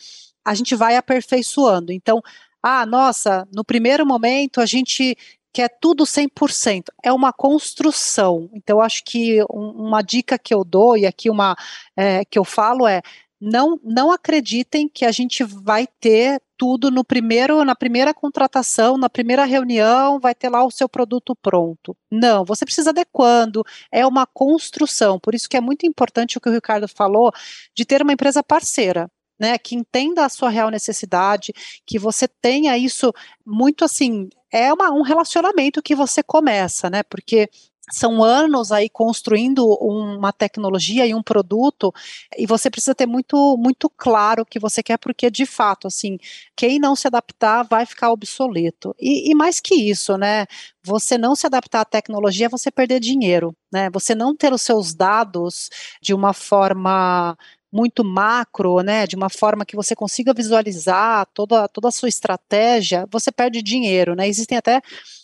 a 0.45 0.53
gente 0.53 0.75
vai 0.75 0.95
aperfeiçoando. 0.95 1.91
Então, 1.91 2.21
ah, 2.67 2.83
nossa, 2.83 3.47
no 3.53 3.63
primeiro 3.63 4.03
momento 4.03 4.59
a 4.59 4.65
gente 4.65 5.15
quer 5.53 5.69
tudo 5.79 6.03
100%. 6.03 6.85
É 7.03 7.13
uma 7.13 7.31
construção. 7.31 8.49
Então, 8.53 8.81
acho 8.81 9.03
que 9.05 9.39
um, 9.51 9.69
uma 9.87 10.01
dica 10.01 10.39
que 10.39 10.51
eu 10.51 10.63
dou 10.63 10.97
e 10.97 11.05
aqui 11.05 11.29
uma 11.29 11.55
é, 11.95 12.25
que 12.25 12.39
eu 12.39 12.43
falo 12.43 12.87
é 12.87 13.03
não, 13.39 13.79
não 13.83 14.11
acreditem 14.11 14.89
que 14.89 15.05
a 15.05 15.11
gente 15.11 15.43
vai 15.43 15.85
ter 15.99 16.41
tudo 16.57 16.89
no 16.89 17.03
primeiro, 17.05 17.63
na 17.63 17.75
primeira 17.75 18.15
contratação, 18.15 18.97
na 18.97 19.09
primeira 19.09 19.45
reunião, 19.45 20.19
vai 20.19 20.33
ter 20.33 20.49
lá 20.49 20.65
o 20.65 20.71
seu 20.71 20.89
produto 20.89 21.35
pronto. 21.35 21.95
Não, 22.11 22.43
você 22.43 22.65
precisa 22.65 22.89
adequando, 22.89 23.63
é 23.91 24.07
uma 24.07 24.25
construção. 24.25 25.19
Por 25.19 25.35
isso 25.35 25.47
que 25.47 25.57
é 25.57 25.61
muito 25.61 25.85
importante 25.85 26.35
o 26.35 26.41
que 26.41 26.49
o 26.49 26.51
Ricardo 26.51 26.87
falou 26.87 27.31
de 27.75 27.85
ter 27.85 28.01
uma 28.01 28.13
empresa 28.13 28.41
parceira 28.41 29.07
né, 29.39 29.57
que 29.57 29.75
entenda 29.75 30.25
a 30.25 30.29
sua 30.29 30.49
real 30.49 30.69
necessidade, 30.69 31.53
que 31.85 31.99
você 31.99 32.27
tenha 32.27 32.77
isso 32.77 33.13
muito 33.45 33.83
assim, 33.85 34.29
é 34.51 34.71
uma, 34.73 34.91
um 34.91 35.01
relacionamento 35.01 35.81
que 35.81 35.95
você 35.95 36.23
começa, 36.23 36.89
né, 36.89 37.03
porque 37.03 37.49
são 37.91 38.23
anos 38.23 38.71
aí 38.71 38.89
construindo 38.89 39.65
uma 39.65 40.33
tecnologia 40.33 41.05
e 41.05 41.13
um 41.13 41.21
produto 41.21 41.93
e 42.37 42.45
você 42.45 42.69
precisa 42.69 42.95
ter 42.95 43.05
muito 43.05 43.57
muito 43.57 43.89
claro 43.89 44.41
o 44.41 44.45
que 44.45 44.59
você 44.59 44.81
quer 44.81 44.97
porque 44.97 45.29
de 45.29 45.45
fato 45.45 45.87
assim 45.87 46.17
quem 46.55 46.79
não 46.79 46.95
se 46.95 47.07
adaptar 47.07 47.63
vai 47.63 47.85
ficar 47.85 48.11
obsoleto. 48.11 48.95
E, 48.99 49.31
e 49.31 49.35
mais 49.35 49.59
que 49.59 49.75
isso 49.75 50.17
né 50.17 50.45
você 50.83 51.17
não 51.17 51.35
se 51.35 51.45
adaptar 51.45 51.81
à 51.81 51.85
tecnologia 51.85 52.47
é 52.47 52.49
você 52.49 52.71
perder 52.71 52.99
dinheiro 52.99 53.55
né 53.71 53.89
você 53.91 54.15
não 54.15 54.35
ter 54.35 54.51
os 54.53 54.61
seus 54.61 54.93
dados 54.93 55.69
de 56.01 56.13
uma 56.13 56.33
forma 56.33 57.37
muito 57.75 58.05
macro, 58.05 58.79
né, 58.81 59.05
de 59.05 59.17
uma 59.17 59.29
forma 59.29 59.65
que 59.65 59.75
você 59.75 59.93
consiga 59.93 60.33
visualizar 60.33 61.27
toda, 61.33 61.67
toda 61.67 61.89
a 61.89 61.91
sua 61.91 62.07
estratégia, 62.07 63.05
você 63.11 63.33
perde 63.33 63.61
dinheiro, 63.61 64.15
né? 64.15 64.29
Existem 64.29 64.57
até 64.57 64.81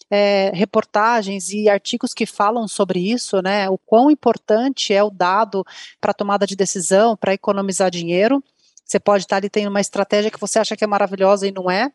é, 0.10 0.52
reportagens 0.54 1.54
e 1.54 1.70
artigos 1.70 2.14
que 2.14 2.26
falam 2.26 2.68
sobre 2.68 3.00
isso, 3.00 3.42
né? 3.42 3.70
O 3.70 3.78
quão 3.78 4.12
importante 4.12 4.94
é 4.94 5.02
o 5.02 5.10
dado 5.10 5.64
para 6.02 6.14
tomada 6.14 6.46
de 6.46 6.58
decisão, 6.58 7.16
para 7.16 7.34
economizar 7.34 7.90
dinheiro. 7.90 8.44
Você 8.84 9.00
pode 9.00 9.24
estar 9.24 9.38
ali 9.38 9.50
tendo 9.50 9.70
uma 9.70 9.80
estratégia 9.80 10.30
que 10.30 10.40
você 10.40 10.60
acha 10.60 10.76
que 10.76 10.84
é 10.84 10.88
maravilhosa 10.88 11.48
e 11.48 11.54
não 11.54 11.72
é. 11.72 11.90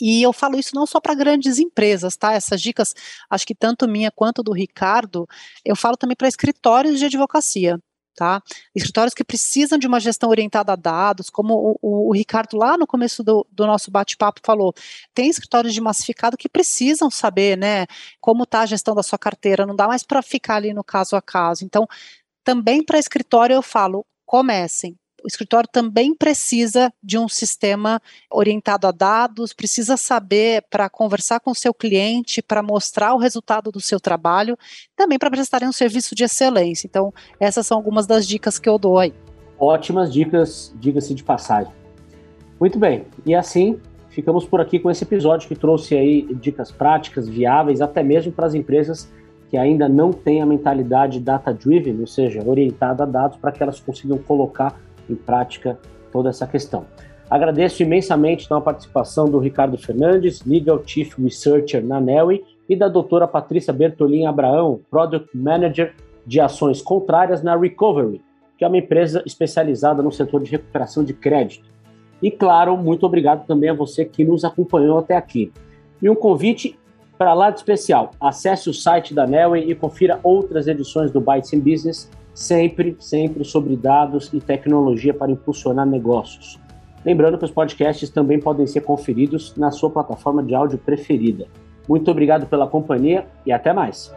E 0.00 0.22
eu 0.22 0.32
falo 0.32 0.58
isso 0.58 0.74
não 0.74 0.86
só 0.86 1.00
para 1.00 1.14
grandes 1.14 1.60
empresas, 1.60 2.16
tá? 2.16 2.32
Essas 2.32 2.60
dicas, 2.60 2.94
acho 3.30 3.46
que 3.46 3.54
tanto 3.54 3.86
minha 3.86 4.10
quanto 4.10 4.42
do 4.42 4.52
Ricardo, 4.52 5.28
eu 5.64 5.76
falo 5.76 5.96
também 5.96 6.16
para 6.16 6.26
escritórios 6.26 6.98
de 6.98 7.04
advocacia 7.04 7.78
tá? 8.14 8.42
Escritórios 8.74 9.14
que 9.14 9.24
precisam 9.24 9.78
de 9.78 9.86
uma 9.86 10.00
gestão 10.00 10.30
orientada 10.30 10.72
a 10.72 10.76
dados, 10.76 11.30
como 11.30 11.76
o, 11.80 12.08
o, 12.08 12.12
Ricardo 12.12 12.56
lá 12.56 12.76
no 12.76 12.86
começo 12.86 13.22
do, 13.22 13.46
do 13.50 13.66
nosso 13.66 13.90
bate-papo 13.90 14.40
falou, 14.44 14.74
tem 15.14 15.28
escritórios 15.28 15.72
de 15.72 15.80
massificado 15.80 16.36
que 16.36 16.48
precisam 16.48 17.10
saber, 17.10 17.56
né, 17.56 17.86
como 18.20 18.44
está 18.44 18.60
a 18.60 18.66
gestão 18.66 18.94
da 18.94 19.02
sua 19.02 19.18
carteira, 19.18 19.66
não 19.66 19.74
dá 19.76 19.86
mais 19.86 20.02
para 20.02 20.22
ficar 20.22 20.56
ali 20.56 20.74
no 20.74 20.84
caso 20.84 21.16
a 21.16 21.22
caso. 21.22 21.64
Então, 21.64 21.86
também 22.44 22.84
para 22.84 22.98
escritório 22.98 23.54
eu 23.54 23.62
falo, 23.62 24.04
comecem, 24.26 24.96
o 25.24 25.26
escritório 25.26 25.68
também 25.70 26.14
precisa 26.14 26.92
de 27.02 27.18
um 27.18 27.28
sistema 27.28 28.00
orientado 28.30 28.86
a 28.86 28.90
dados, 28.90 29.52
precisa 29.52 29.96
saber 29.96 30.64
para 30.70 30.88
conversar 30.88 31.40
com 31.40 31.50
o 31.50 31.54
seu 31.54 31.72
cliente, 31.72 32.42
para 32.42 32.62
mostrar 32.62 33.14
o 33.14 33.18
resultado 33.18 33.70
do 33.70 33.80
seu 33.80 34.00
trabalho, 34.00 34.56
também 34.96 35.18
para 35.18 35.30
prestarem 35.30 35.68
um 35.68 35.72
serviço 35.72 36.14
de 36.14 36.24
excelência. 36.24 36.86
Então, 36.86 37.12
essas 37.38 37.66
são 37.66 37.76
algumas 37.76 38.06
das 38.06 38.26
dicas 38.26 38.58
que 38.58 38.68
eu 38.68 38.78
dou 38.78 38.98
aí. 38.98 39.12
Ótimas 39.58 40.12
dicas, 40.12 40.74
diga-se 40.76 41.14
de 41.14 41.22
passagem. 41.22 41.72
Muito 42.58 42.78
bem, 42.78 43.06
e 43.24 43.34
assim 43.34 43.80
ficamos 44.10 44.44
por 44.44 44.60
aqui 44.60 44.78
com 44.78 44.90
esse 44.90 45.04
episódio 45.04 45.48
que 45.48 45.54
trouxe 45.54 45.96
aí 45.96 46.22
dicas 46.34 46.70
práticas, 46.70 47.28
viáveis, 47.28 47.80
até 47.80 48.02
mesmo 48.02 48.32
para 48.32 48.46
as 48.46 48.54
empresas 48.54 49.10
que 49.48 49.56
ainda 49.56 49.88
não 49.88 50.12
têm 50.12 50.40
a 50.40 50.46
mentalidade 50.46 51.18
data-driven, 51.18 51.98
ou 52.00 52.06
seja, 52.06 52.40
orientada 52.46 53.02
a 53.02 53.06
dados, 53.06 53.36
para 53.36 53.50
que 53.50 53.60
elas 53.60 53.80
consigam 53.80 54.16
colocar 54.18 54.80
em 55.08 55.14
prática 55.14 55.78
toda 56.12 56.28
essa 56.28 56.46
questão. 56.46 56.84
Agradeço 57.30 57.82
imensamente 57.82 58.44
então, 58.44 58.58
a 58.58 58.60
participação 58.60 59.30
do 59.30 59.38
Ricardo 59.38 59.78
Fernandes, 59.78 60.44
Legal 60.44 60.82
Chief 60.84 61.16
Researcher 61.16 61.84
na 61.84 62.00
Nelly, 62.00 62.44
e 62.68 62.76
da 62.76 62.88
doutora 62.88 63.26
Patrícia 63.26 63.72
Bertolin 63.72 64.26
Abraão, 64.26 64.80
Product 64.90 65.36
Manager 65.36 65.94
de 66.26 66.40
Ações 66.40 66.80
Contrárias 66.80 67.42
na 67.42 67.56
Recovery, 67.56 68.20
que 68.56 68.64
é 68.64 68.68
uma 68.68 68.78
empresa 68.78 69.22
especializada 69.26 70.02
no 70.02 70.12
setor 70.12 70.42
de 70.42 70.50
recuperação 70.50 71.02
de 71.02 71.12
crédito. 71.14 71.68
E 72.22 72.30
claro, 72.30 72.76
muito 72.76 73.06
obrigado 73.06 73.46
também 73.46 73.70
a 73.70 73.74
você 73.74 74.04
que 74.04 74.24
nos 74.24 74.44
acompanhou 74.44 74.98
até 74.98 75.16
aqui. 75.16 75.52
E 76.02 76.08
um 76.08 76.14
convite 76.14 76.78
para 77.16 77.34
lá 77.34 77.50
de 77.50 77.58
especial. 77.58 78.12
Acesse 78.20 78.70
o 78.70 78.74
site 78.74 79.14
da 79.14 79.26
Nelway 79.26 79.70
e 79.70 79.74
confira 79.74 80.20
outras 80.22 80.66
edições 80.66 81.10
do 81.10 81.20
Bytes 81.20 81.52
in 81.52 81.60
Business, 81.60 82.10
sempre, 82.34 82.96
sempre 82.98 83.44
sobre 83.44 83.76
dados 83.76 84.32
e 84.32 84.40
tecnologia 84.40 85.14
para 85.14 85.32
impulsionar 85.32 85.86
negócios. 85.86 86.58
Lembrando 87.04 87.38
que 87.38 87.44
os 87.44 87.50
podcasts 87.50 88.10
também 88.10 88.38
podem 88.38 88.66
ser 88.66 88.82
conferidos 88.82 89.56
na 89.56 89.70
sua 89.70 89.90
plataforma 89.90 90.42
de 90.42 90.54
áudio 90.54 90.78
preferida. 90.78 91.46
Muito 91.88 92.10
obrigado 92.10 92.46
pela 92.46 92.66
companhia 92.66 93.26
e 93.44 93.52
até 93.52 93.72
mais. 93.72 94.14